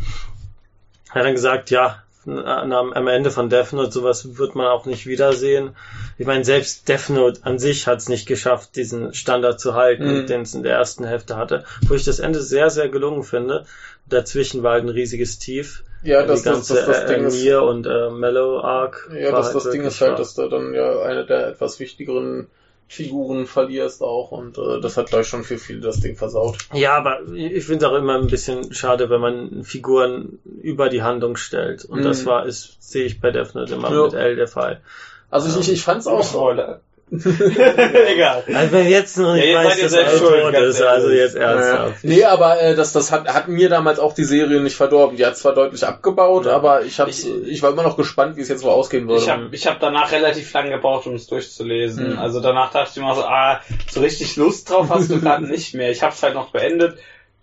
[1.11, 4.87] Er hat dann gesagt, ja, am am Ende von Death Note, sowas wird man auch
[4.87, 5.71] nicht wiedersehen.
[6.19, 10.23] Ich meine, selbst Death Note an sich hat es nicht geschafft, diesen Standard zu halten,
[10.23, 10.27] Mhm.
[10.29, 11.65] den es in der ersten Hälfte hatte.
[11.89, 13.67] Wo ich das Ende sehr, sehr gelungen finde.
[14.07, 15.83] Dazwischen war halt ein riesiges Tief.
[16.03, 17.35] Ja, das, das, das, das Ding äh, ist.
[17.43, 19.09] Nier und äh, Mellow Arc.
[19.15, 22.49] Ja, das, das Ding ist halt, dass du dann ja eine der etwas wichtigeren
[22.89, 26.59] Figuren verlierst auch und äh, das hat gleich schon für viele das Ding versaut.
[26.75, 31.03] Ja, aber ich finde es auch immer ein bisschen schade, wenn man Figuren über die
[31.03, 31.85] Handlung stellt.
[31.87, 32.05] Und Mhm.
[32.05, 34.05] das war, ist, sehe ich bei Death Note immer Ja.
[34.05, 34.83] mit L der Fall.
[35.31, 36.83] Also ich, ich, ich fand's auch Spoiler.
[38.09, 38.43] Egal.
[38.55, 42.03] Also wenn jetzt noch nicht Ja, weiß, dass er schuld, tot ist, also jetzt ernsthaft.
[42.05, 45.17] Nee, aber äh, das, das hat, hat mir damals auch die Serie nicht verdorben.
[45.19, 46.53] Die hat zwar deutlich abgebaut, Ja.
[46.53, 49.23] aber ich, hab's, Ich- ich, war immer noch gespannt, wie es jetzt wohl ausgehen würde.
[49.23, 52.13] Ich habe ich hab danach relativ lange gebraucht, um es durchzulesen.
[52.13, 52.19] Mhm.
[52.19, 53.61] Also danach dachte ich immer so, ah,
[53.91, 55.91] so richtig Lust drauf hast du gerade nicht mehr.
[55.91, 56.99] Ich habe es halt noch beendet.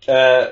[0.07, 0.45] Äh,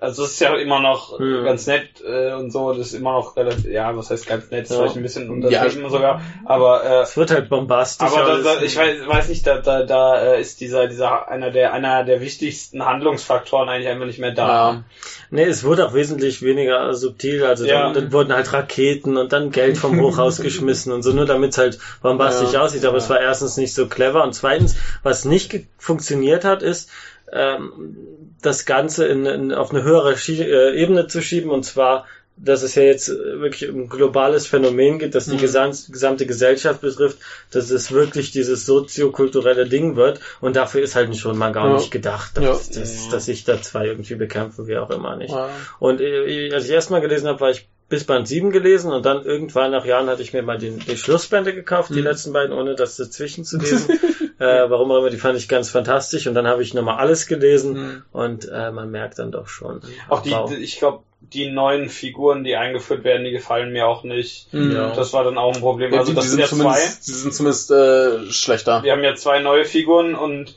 [0.00, 1.44] also es ist ja immer noch Mhm.
[1.44, 2.72] ganz nett äh, und so.
[2.72, 4.64] Das ist immer noch relativ, ja, was heißt ganz nett?
[4.64, 4.76] Ist Ja.
[4.78, 6.20] vielleicht ein bisschen untertrieben sogar.
[6.44, 8.08] Aber äh, Es wird halt bombastisch.
[8.08, 11.50] aber da, da, ich weiß, weiß nicht, da, da, da äh, ist dieser, dieser einer
[11.50, 14.48] der einer der wichtigsten Handlungsfaktoren eigentlich einfach nicht mehr da.
[14.72, 14.84] ja.
[15.32, 17.44] Nee, es wurde auch wesentlich weniger subtil.
[17.44, 17.84] Also Ja.
[17.84, 21.52] dann, dann wurden halt Raketen und dann Geld vom Hochhaus geschmissen und so, nur damit
[21.52, 22.62] es halt bombastisch Ja.
[22.62, 22.84] aussieht.
[22.84, 26.90] Aber es war erstens nicht so clever und zweitens, was nicht funktioniert hat, ist,
[27.32, 27.96] ähm,
[28.42, 32.06] das Ganze in, in, auf eine höhere Schie äh, Ebene zu schieben und zwar
[32.42, 35.40] dass es ja jetzt äh, wirklich ein globales Phänomen geht, das die Mhm.
[35.40, 37.18] gesam gesamte Gesellschaft betrifft,
[37.50, 41.74] dass es wirklich dieses soziokulturelle Ding wird und dafür ist halt schon mal gar Ja.
[41.76, 42.80] nicht gedacht, dass, Ja.
[42.80, 45.32] dass, dass sich da zwei irgendwie bekämpfen, wie auch immer nicht.
[45.34, 45.50] Ja.
[45.80, 49.22] Und äh, als ich erstmal gelesen habe, war ich bis Band 7 gelesen und dann
[49.24, 52.04] irgendwann nach Jahren hatte ich mir mal die, die Schlussbände gekauft, die Mhm.
[52.04, 53.88] letzten beiden, ohne das dazwischen zu lesen.
[54.40, 57.26] äh, warum auch immer, die fand ich ganz fantastisch und dann habe ich nochmal alles
[57.28, 58.02] gelesen Mhm.
[58.12, 59.80] und äh, man merkt dann doch schon.
[60.08, 60.50] Auch die, wow.
[60.50, 64.52] ich glaube, die neuen Figuren, die eingeführt werden, die gefallen mir auch nicht.
[64.52, 64.72] Mhm.
[64.72, 64.94] Ja.
[64.96, 65.92] Das war dann auch ein Problem.
[65.92, 66.74] Ja, Also die, das die sind sind ja zwei.
[66.74, 68.82] zumindest, die sind zumindest äh, schlechter.
[68.82, 70.54] Wir haben ja zwei neue Figuren und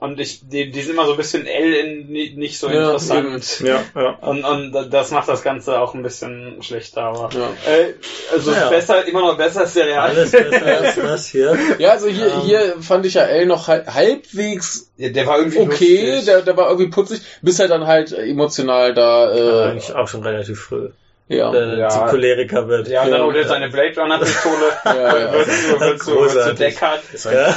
[0.00, 2.86] und ich, die, die sind immer so ein bisschen L in, ni- nicht so Ja,
[2.86, 3.60] interessant.
[3.60, 4.10] Ja, ja.
[4.22, 7.50] Und, und das macht das Ganze auch ein bisschen schlechter, aber Ja.
[7.72, 7.94] äh,
[8.32, 8.68] also Ja.
[8.70, 10.08] besser, immer noch besser als der Real.
[10.08, 11.56] Alles besser als das hier.
[11.78, 12.40] Ja, also hier, Ähm.
[12.40, 16.24] hier fand ich ja L noch hal- halbwegs Ja, der war irgendwie okay, lustig.
[16.26, 20.22] der, der war irgendwie putzig, bis er dann halt emotional da, äh, Eigentlich auch schon
[20.22, 20.88] relativ früh.
[21.30, 21.52] Ja.
[21.54, 21.88] Äh, Ja.
[21.88, 22.88] Zum Choleriker wird.
[22.88, 25.32] ja, und dann holt er seine Blade Runner Pistole, Ja, ja.
[25.32, 26.54] wird zu, wird zu, wird zu.
[26.54, 27.54] Deckard Ja.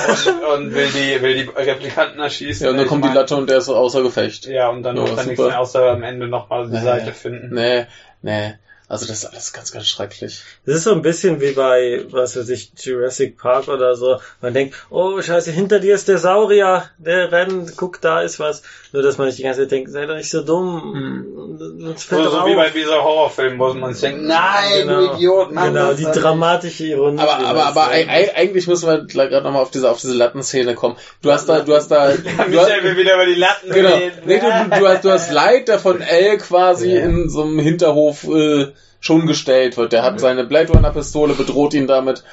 [0.54, 2.66] und, und will die, will die Replikanten erschießen.
[2.66, 4.46] ja, und dann kommt die Latte und der ist außer Gefecht.
[4.46, 7.12] Ja, und dann Ja, wird dann nichts mehr außer am Ende nochmal die Ja, Seite
[7.12, 7.54] finden.
[7.54, 7.86] Nee,
[8.22, 8.54] nee.
[8.94, 10.42] Also das ist alles ganz, ganz schrecklich.
[10.66, 14.20] Das ist so ein bisschen wie bei, was weiß ich, Jurassic Park oder so.
[14.42, 18.62] Man denkt, oh scheiße, hinter dir ist der Saurier, der rennt, guck, da ist was.
[18.92, 21.58] Nur, dass man nicht die ganze Zeit denkt, sei doch nicht so dumm.
[21.94, 22.58] Das fällt So, so doch wie auf.
[22.58, 25.08] bei dieser Horrorfilm, wo man sich denkt, nein, Genau.
[25.08, 27.20] du Idiot, mach Genau, das die dramatische Ironie.
[27.20, 30.96] Aber, aber, aber eigentlich müssen wir gerade nochmal auf diese, auf diese Lattenszene kommen.
[31.22, 32.16] Du hast da, du hast da, Ja,
[32.46, 33.96] du hast, will wieder über die Latten genau.
[33.96, 34.22] reden.
[34.26, 34.46] Nee, du,
[34.80, 37.04] du hast, du hast Leid, der von L quasi Ja.
[37.04, 38.68] in so einem Hinterhof, äh,
[39.04, 39.92] schon gestellt wird.
[39.92, 42.24] Der hat seine Blade Runner Pistole, bedroht ihn damit.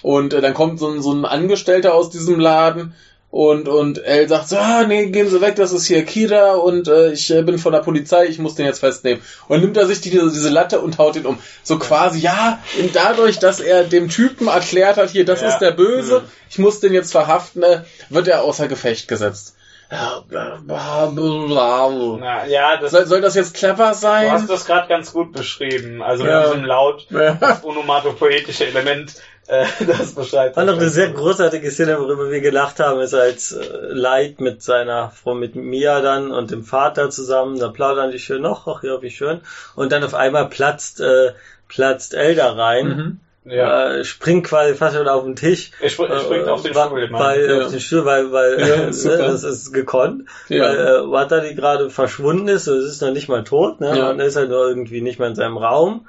[0.00, 2.94] Und äh, dann kommt so ein, so ein Angestellter aus diesem Laden
[3.30, 6.86] und, und Elle sagt so, ah, nee, gehen Sie weg, das ist hier Kira und
[6.88, 9.20] äh, ich äh, bin von der Polizei, ich muss den jetzt festnehmen.
[9.48, 11.38] Und nimmt er sich die, diese, diese Latte und haut ihn um.
[11.64, 15.48] So quasi, ja, und dadurch, dass er dem Typen erklärt hat, hier, das Ja.
[15.48, 19.54] ist der Böse, ich muss den jetzt verhaften, äh, wird er außer Gefecht gesetzt.
[19.90, 21.90] Ja, bla, bla, bla.
[22.20, 24.30] Na, ja, das, Soll, soll das jetzt clever du sein?
[24.30, 26.02] hast das gerade ganz gut beschrieben.
[26.02, 26.40] Also Ja.
[26.42, 27.34] mit diesem laut, Ja.
[27.34, 29.14] das onomatopoetische Element,
[29.48, 30.56] äh, das beschreibt.
[30.56, 34.62] War noch eine sehr großartige Szene, worüber wir gelacht haben, ist als äh, Light mit
[34.62, 38.82] seiner Frau, mit Mia dann und dem Vater zusammen, da plaudern die schön noch, ach
[38.84, 39.40] ja, wie schön.
[39.74, 41.32] Und dann auf einmal platzt, äh,
[41.68, 43.20] platzt Elder rein, Mhm.
[43.50, 43.94] Ja.
[43.94, 45.70] äh, springt quasi fast schon auf den Tisch.
[45.80, 47.08] Er springt, er springt Äh, auf den Stuhl.
[47.10, 47.64] Weil, Ja.
[47.64, 50.24] Auf den Stuhl, weil, weil Ja, ne, das ist gekonnt.
[50.48, 50.64] Ja.
[50.64, 53.96] Weil äh, Watari gerade verschwunden ist, es ist noch nicht mal tot, ne?
[53.96, 54.10] Ja.
[54.10, 56.06] Und er ist halt nur irgendwie nicht mehr in seinem Raum.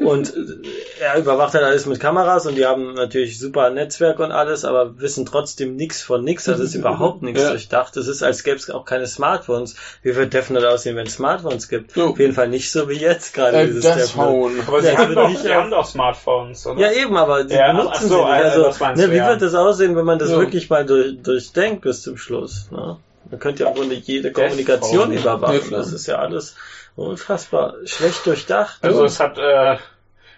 [0.00, 0.40] Und äh,
[1.00, 4.98] er überwacht halt alles mit Kameras und die haben natürlich super Netzwerk und alles, aber
[5.00, 6.48] wissen trotzdem nichts von nichts.
[6.48, 7.50] Also es ist überhaupt nichts Ja.
[7.50, 7.96] durchdacht.
[7.96, 9.76] Es ist, als gäbe es auch keine Smartphones.
[10.02, 11.96] Wie wird Death Note aussehen, wenn es Smartphones gibt?
[11.96, 12.08] Jo.
[12.10, 14.10] Auf jeden Fall nicht so wie jetzt gerade Äh, dieses das.
[14.10, 14.60] Phone.
[14.66, 16.80] Aber sie, Ja, es haben wird doch, nicht sie auf- haben doch Smartphones, oder?
[16.80, 18.26] Ja, eben, aber die Ja, benutzen ach so, sie nicht.
[18.28, 20.38] äh, Also, das meinst ne, wie wird das aussehen, wenn man das Ja.
[20.38, 22.68] wirklich mal durch, durchdenkt bis zum Schluss?
[22.70, 22.96] Ne?
[23.30, 25.70] Man könnte ja im Grunde jede Kommunikation überwachen.
[25.70, 26.54] das ist ja alles
[26.96, 28.78] unfassbar schlecht durchdacht.
[28.82, 29.76] Also es hat äh,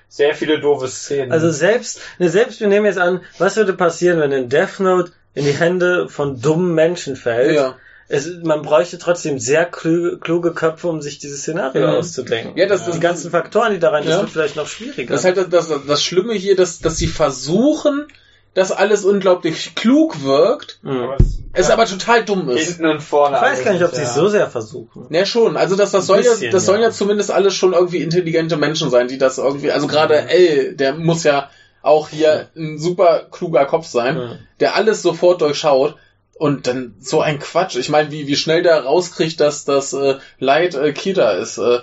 [0.08, 1.32] sehr viele doofe Szenen.
[1.32, 5.12] Also selbst, ne, selbst wir nehmen jetzt an, was würde passieren, wenn ein Death Note
[5.34, 7.56] in die Hände von dummen Menschen fällt?
[7.56, 7.76] Ja.
[8.08, 11.94] Es, man bräuchte trotzdem sehr kluge, kluge Köpfe, um sich dieses Szenario Mhm.
[11.94, 12.58] auszudenken.
[12.58, 14.20] Ja, das- das- die ganzen Faktoren, die da rein, das Ja.
[14.20, 15.12] wird vielleicht noch schwieriger.
[15.14, 18.06] Das ist halt das, das, das Schlimme hier, dass, dass sie versuchen,
[18.54, 21.02] dass alles unglaublich klug wirkt, Mhm.
[21.02, 22.66] Aber es, es aber total dumm ist.
[22.66, 23.36] hinten und vorne.
[23.36, 25.06] Ich weiß gar nicht, ob sie es so sehr versuchen.
[25.10, 25.56] Ja, schon.
[25.56, 26.88] Also das, das soll ja, bisschen, das sollen ja.
[26.88, 30.28] ja zumindest alles schon irgendwie intelligente Menschen sein, die das irgendwie, also gerade Mhm.
[30.28, 31.50] L, der muss ja
[31.82, 35.96] auch hier ein super kluger Kopf sein, der alles sofort durchschaut.
[36.34, 37.76] Und dann so ein Quatsch.
[37.76, 41.58] Ich meine, wie, wie schnell der rauskriegt, dass das äh, Light äh, Kida ist.
[41.58, 41.80] Äh,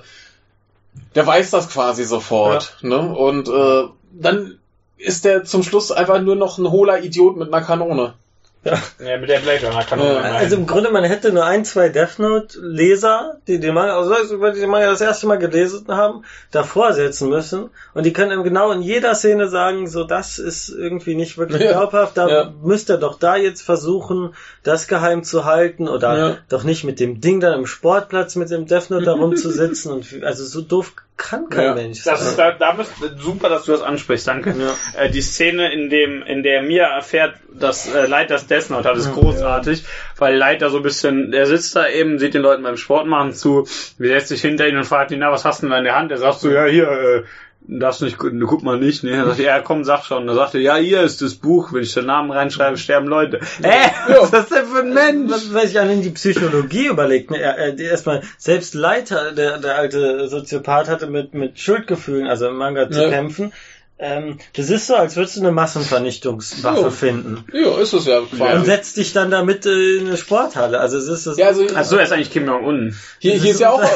[1.16, 2.76] der weiß das quasi sofort.
[2.82, 2.98] Ne?
[2.98, 4.59] Und äh, dann
[5.00, 8.14] ist der zum Schluss einfach nur noch ein hohler Idiot mit einer Kanone.
[8.62, 8.78] Ja,
[9.18, 10.22] mit der Blade Runner man Ja.
[10.36, 14.52] Also im Grunde, man hätte nur ein, zwei Death Note-Leser, die den Manga, also über
[14.52, 17.70] die den Manga das erste Mal gelesen haben, davor setzen müssen.
[17.94, 21.62] Und die können ihm genau in jeder Szene sagen, so, das ist irgendwie nicht wirklich
[21.70, 21.72] Ja.
[21.72, 22.54] glaubhaft, da Ja.
[22.62, 24.34] müsst ihr doch da jetzt versuchen,
[24.64, 26.38] das geheim zu halten oder Ja.
[26.50, 29.92] doch nicht mit dem Ding dann im Sportplatz mit dem Death Note da rumzusitzen.
[29.94, 31.76] Und, also so doof kann kein Ja.
[31.76, 34.56] Mensch Das ist, da, da bist, super, dass du das ansprichst, danke.
[34.58, 34.76] Ja.
[35.00, 38.90] Äh, die Szene, in dem, in der Mia erfährt, dass äh, Light das Death Note
[38.90, 39.84] hat, ist großartig,
[40.18, 43.06] weil Light da so ein bisschen, er sitzt da eben, sieht den Leuten beim Sport
[43.06, 43.68] machen zu,
[43.98, 45.84] wie setzt sich hinter ihn und fragt ihn, na, was hast du denn da in
[45.84, 46.12] der Hand?
[46.12, 47.24] Er sagt so, ja, hier, äh,
[47.62, 49.12] darfst nicht, gu- guck mal nicht, ne?
[49.12, 50.26] Er sagt, ja, komm, sag schon.
[50.28, 53.38] Da sagt er, ja, hier ist das Buch, wenn ich den Namen reinschreibe, sterben Leute.
[53.62, 55.32] Äh, was ist das denn für ein Mensch?
[55.32, 59.76] Was, wenn ich an die Psychologie überlegt, ne, er, er, erstmal, selbst Leiter, der, der
[59.78, 63.10] alte Soziopath hatte mit, mit Schuldgefühlen, also im Manga zu Ja.
[63.10, 63.54] kämpfen.
[64.02, 66.90] Ähm, das ist so, als würdest du eine Massenvernichtungswaffe Ja.
[66.90, 67.44] finden.
[67.52, 68.66] Ja, ist es ja Und quasi.
[68.66, 70.80] setzt dich dann damit in eine Sporthalle.
[70.80, 71.38] Also es ist das.
[71.38, 72.96] Ja, also Ach so, er ist eigentlich Kim Jong-un.
[73.20, 73.82] hier, hier ist ja auch.
[73.82, 73.92] Und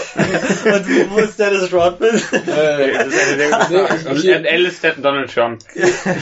[1.12, 2.22] wo, wo ist Dennis Rodman?
[2.32, 3.06] Äh,
[4.10, 4.24] Und
[4.84, 5.62] der Donald Trump.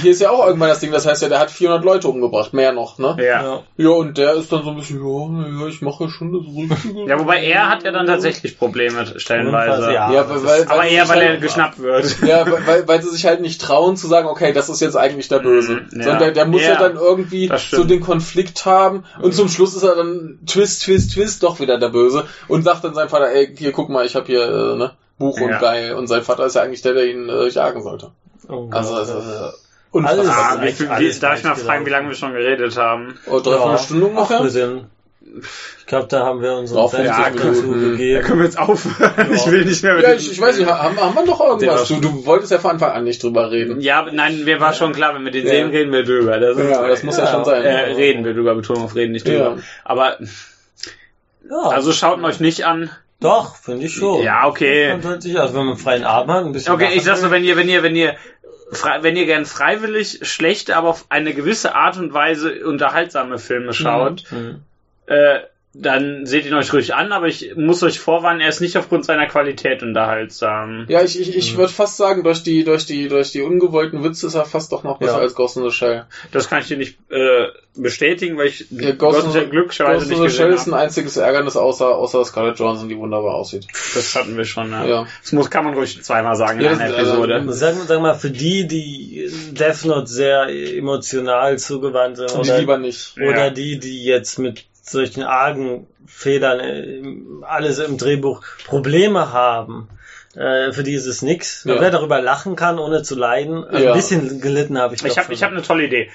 [0.01, 2.53] hier ist ja auch irgendwann das Ding, das heißt ja, der hat 400 Leute umgebracht,
[2.53, 3.17] mehr noch, ne?
[3.19, 3.63] Ja.
[3.77, 3.89] Ja.
[3.89, 7.09] Und der ist dann so ein bisschen, ja, ja ich mache schon das Richtige.
[7.09, 9.91] Ja, wobei er hat ja dann tatsächlich Probleme stellenweise.
[9.91, 12.17] Ja, Ja, weil, weil, Aber eher, weil er halt, geschnappt wird.
[12.25, 14.95] Ja, weil, weil, weil sie sich halt nicht trauen zu sagen, okay, das ist jetzt
[14.95, 15.73] eigentlich der Böse.
[15.73, 16.03] Mhm, ja.
[16.03, 19.75] Sondern der, der muss ja, Ja, dann irgendwie so den Konflikt haben und zum Schluss
[19.75, 23.29] ist er dann Twist, Twist, Twist doch wieder der Böse und sagt dann seinem Vater,
[23.31, 25.59] ey, hier guck mal, ich habe hier äh, ne, Buch und Ja.
[25.59, 28.11] geil und sein Vater ist ja eigentlich der, der ihn äh, jagen sollte.
[28.49, 30.19] Oh, Also, also äh, Alles.
[30.19, 30.59] unfassbar.
[30.59, 33.19] Ah, wie viel, wie, alles darf ich mal fragen, wie lange wir schon geredet haben?
[33.27, 34.85] Oh, dreiviertel Stunde Ach, wir ungefähr?
[35.79, 37.61] Ich glaube, da haben wir Drauf Senf 50 dazu.
[37.73, 39.13] Da können wir jetzt aufhören.
[39.29, 39.33] Ja.
[39.33, 41.87] Ich will nicht mehr mit Ja, ich, ich weiß nicht, haben, haben wir noch irgendwas?
[41.87, 43.79] Du, du wolltest ja von Anfang an nicht drüber reden.
[43.81, 45.51] Ja, nein, mir war schon klar, wenn wir den Ja.
[45.51, 46.39] sehen, reden wir drüber.
[46.39, 47.63] Das, ist, Ja, aber das muss ja, Ja, schon sein.
[47.63, 49.55] äh, reden wir drüber, Betonung auf reden, nicht drüber.
[49.57, 49.63] Ja.
[49.85, 50.17] Aber,
[51.49, 52.89] Ja, also schaut ihn euch nicht an.
[53.19, 54.23] doch, finde ich schon.
[54.23, 54.89] Ja, okay.
[54.91, 56.73] Man sollte sich, also wenn man freien Abend hat, ein bisschen.
[56.73, 58.15] Okay, ich sag's nur, wenn ihr, wenn ihr, wenn ihr,
[58.71, 63.73] frei, wenn ihr gern freiwillig schlechte, aber auf eine gewisse Art und Weise unterhaltsame Filme
[63.73, 64.61] schaut, Mhm.
[65.11, 65.39] Äh,
[65.73, 69.05] dann seht ihn euch ruhig an, aber ich muss euch vorwarnen, er ist nicht aufgrund
[69.05, 70.85] seiner Qualität unterhaltsam.
[70.89, 74.27] Ja, ich, ich, ich würde fast sagen, durch die, durch die, durch die ungewollten Witze
[74.27, 75.19] ist er fast doch noch besser Ja.
[75.19, 76.03] als Ghost in the Shell.
[76.33, 80.09] Das kann ich dir nicht äh, bestätigen, weil ich Ja, Ghost in the glücklicherweise Ghost
[80.09, 83.65] nicht in the Shell ist ein einziges Ärgernis außer, außer Scarlett Johansson, die wunderbar aussieht.
[83.95, 84.85] Das hatten wir schon, ja.
[84.85, 85.07] Ja.
[85.21, 87.35] Das muss, kann man ruhig zweimal sagen in Ja, einer das- Episode.
[87.35, 92.59] also- Sag, sag mal, für die, die Death Note sehr emotional zugewandt sind, die oder,
[92.59, 93.15] lieber nicht.
[93.17, 93.49] oder Ja.
[93.51, 99.87] die, die jetzt mit solchen argen Fehlern äh, alles im Drehbuch Probleme haben,
[100.35, 101.63] äh, für die ist es nix.
[101.65, 101.79] Ja.
[101.79, 103.91] Wer darüber lachen kann, ohne zu leiden, also Ja.
[103.91, 106.09] ein bisschen gelitten habe ich Ich habe hab eine tolle Idee.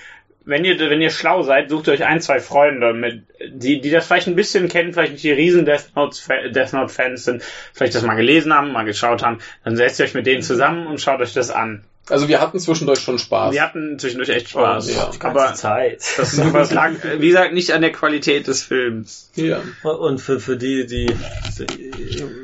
[0.49, 4.07] wenn ihr, wenn ihr schlau seid, sucht euch ein, zwei Freunde, mit, die, die das
[4.07, 6.21] vielleicht ein bisschen kennen, vielleicht nicht die riesen Death Note,
[6.53, 7.43] Death Note Fans sind,
[7.73, 10.87] vielleicht das mal gelesen haben, mal geschaut haben, dann setzt ihr euch mit denen zusammen
[10.87, 11.85] und schaut euch das an.
[12.09, 13.53] Also wir hatten zwischendurch schon Spaß.
[13.53, 14.89] Wir hatten zwischendurch echt Spaß.
[14.89, 15.11] Oh, ja.
[15.13, 16.03] Die ganze Aber Zeit.
[16.17, 19.31] das, aber es lag, wie gesagt, nicht an der Qualität des Films.
[19.35, 19.61] ja.
[19.83, 21.15] Und für, für die, die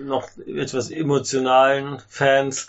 [0.05, 2.69] noch etwas emotionalen Fans,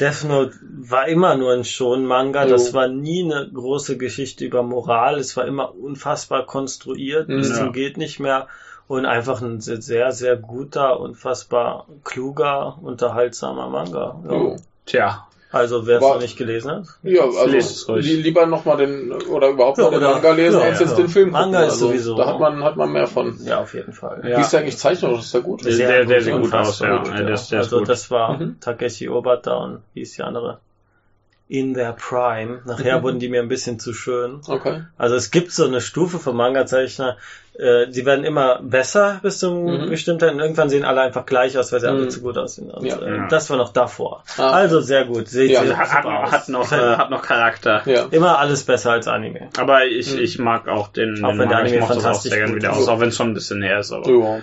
[0.00, 2.46] Death Note war immer nur ein Shonen-Manga.
[2.46, 5.18] Das war nie eine große Geschichte über Moral.
[5.18, 7.54] Es war immer unfassbar konstruiert, bis Mhm.
[7.54, 8.48] zum geht nicht mehr.
[8.86, 14.20] Und einfach ein sehr, sehr, guter, unfassbar kluger, unterhaltsamer Manga.
[14.24, 14.30] Ja.
[14.32, 14.56] Jo.
[14.84, 16.84] Tja, Also wer es noch nicht gelesen hat.
[17.02, 18.04] Ja, also Lest es ruhig.
[18.04, 20.90] li- lieber nochmal den oder überhaupt Ja, mal den oder- Manga lesen, ja, als jetzt
[20.90, 20.96] ja.
[20.96, 21.66] den Film Manga gucken.
[21.68, 23.38] ist also, sowieso- Da hat man hat man mehr von.
[23.44, 24.22] Ja, auf jeden Fall.
[24.28, 24.36] Ja.
[24.36, 25.18] Wie ist der eigentlich zeichnet?
[25.18, 25.64] Ist der gut?
[25.64, 26.98] Der- der- der sieht gut aus, ja.
[27.04, 27.88] das- der ist also gut.
[27.88, 28.56] das war Mhm.
[28.60, 30.58] Takeshi Obata und wie ist die andere?
[31.46, 32.62] In their Prime.
[32.64, 33.02] Nachher Mhm.
[33.02, 34.40] wurden die mir ein bisschen zu schön.
[34.48, 34.82] Okay.
[34.96, 37.16] Also es gibt so eine Stufe von Manga-Zeichner,
[37.58, 39.88] äh, die werden immer besser bis zum Mhm.
[39.90, 42.10] bestimmten und irgendwann sehen alle einfach gleich aus, weil sie alle Mhm.
[42.10, 42.70] zu gut aussehen.
[42.70, 43.00] Und, Ja.
[43.00, 44.24] äh, das war noch davor.
[44.38, 44.50] Ah.
[44.50, 45.28] Also sehr gut.
[45.28, 45.62] Seht Ja.
[45.62, 47.82] ihr hat, hat, hat noch, äh, hat noch Charakter.
[47.86, 48.06] Ja.
[48.10, 49.48] Immer alles besser als Anime.
[49.58, 50.18] Aber ich, Mhm.
[50.20, 52.38] ich mag auch den, Auch den wenn der ich Anime mochte das auch fantastisch sehr
[52.40, 52.78] gerne gut wieder ist.
[52.78, 53.92] aus, auch wenn es schon ein bisschen her ist.
[53.92, 54.10] Aber.
[54.10, 54.40] Ja.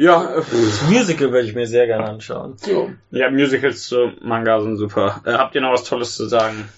[0.00, 2.54] Ja, Das Musical würde ich mir sehr gerne anschauen.
[2.66, 2.86] ja.
[3.10, 5.20] ja, Musicals zu Manga sind super.
[5.24, 6.68] Äh, habt ihr noch was Tolles zu sagen?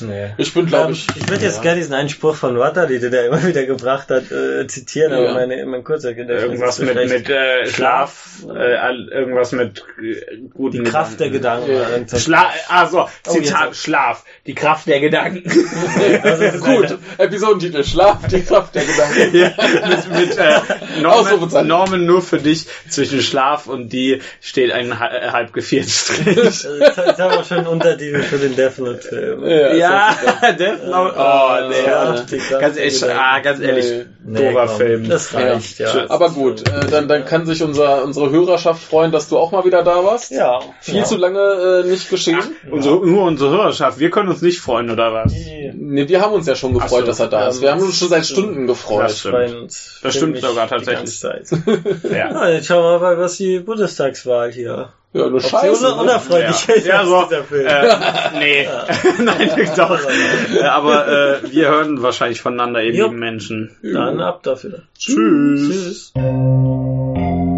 [0.00, 0.30] Nee.
[0.38, 1.06] Ich bin, glaube Ähm, ich.
[1.16, 1.62] ich würde jetzt ja.
[1.62, 5.24] gerne diesen einen Spruch von Watari, den er immer wieder gebracht hat, äh, zitieren, aber
[5.26, 5.34] Ja.
[5.34, 8.74] meine, mein kurzer Gedächtnis Irgendwas mit, mit äh, Schlaf, äh,
[9.12, 11.70] irgendwas mit äh, guten Die Kraft der Gedanken.
[11.70, 11.76] Ja.
[11.82, 12.50] oder irgend so- Schla
[12.92, 15.42] Oh, Zitat, jetzt- Schlaf, die Kraft der Gedanken.
[16.22, 19.36] Das ist Gut, Episodentitel Schlaf, die Kraft der Gedanken.
[19.36, 19.52] ja,
[19.88, 21.68] mit mit äh, Ausrufezeichen.
[21.68, 26.38] Norman nur für dich zwischen Schlaf und die steht ein ha- halb gevierten Strich.
[26.38, 26.82] Also Ich
[27.14, 29.44] ich habe auch schon einen Untertitel für den Death Note Film.
[29.90, 31.14] Ja, Death Note.
[31.16, 31.86] Oh, nee.
[31.86, 32.04] Ja.
[32.58, 33.18] Ganz Gedanken.
[33.18, 35.08] ah, ganz ehrlich, Nee, doofer komm, Film.
[35.08, 35.90] Das reicht, ja.
[35.90, 36.10] Tschüss.
[36.10, 39.64] Aber gut, äh, dann, dann kann sich unser, unsere Hörerschaft freuen, dass du auch mal
[39.64, 40.30] wieder da warst.
[40.30, 40.60] Ja.
[40.80, 41.04] Viel ja.
[41.04, 42.56] zu lange äh, nicht geschehen.
[42.70, 45.32] Unsere, nur unsere Hörerschaft, wir können uns nicht freuen, oder was?
[45.32, 47.60] Nee, wir haben uns ja schon gefreut, Ach so, dass er da ist.
[47.60, 49.04] Wir haben uns schon seit Stunden gefreut.
[49.04, 49.70] Das stimmt.
[49.70, 51.20] Das Das stimmt sogar tatsächlich.
[52.10, 52.30] Ja.
[52.30, 54.92] Ja, jetzt schauen wir mal, was die Bundestagswahl hier.
[55.14, 55.86] Ja, nur Scheiße.
[55.86, 56.02] oder ne?
[56.02, 58.68] unerfreulich Ja, ist ja als so, äh, nee,
[59.24, 60.00] nein, doch.
[60.64, 63.76] Aber äh, wir hören wahrscheinlich voneinander, lieben Menschen.
[63.80, 64.82] Dann ab dafür.
[64.98, 66.12] Tschüss.
[66.12, 67.53] Tschüss.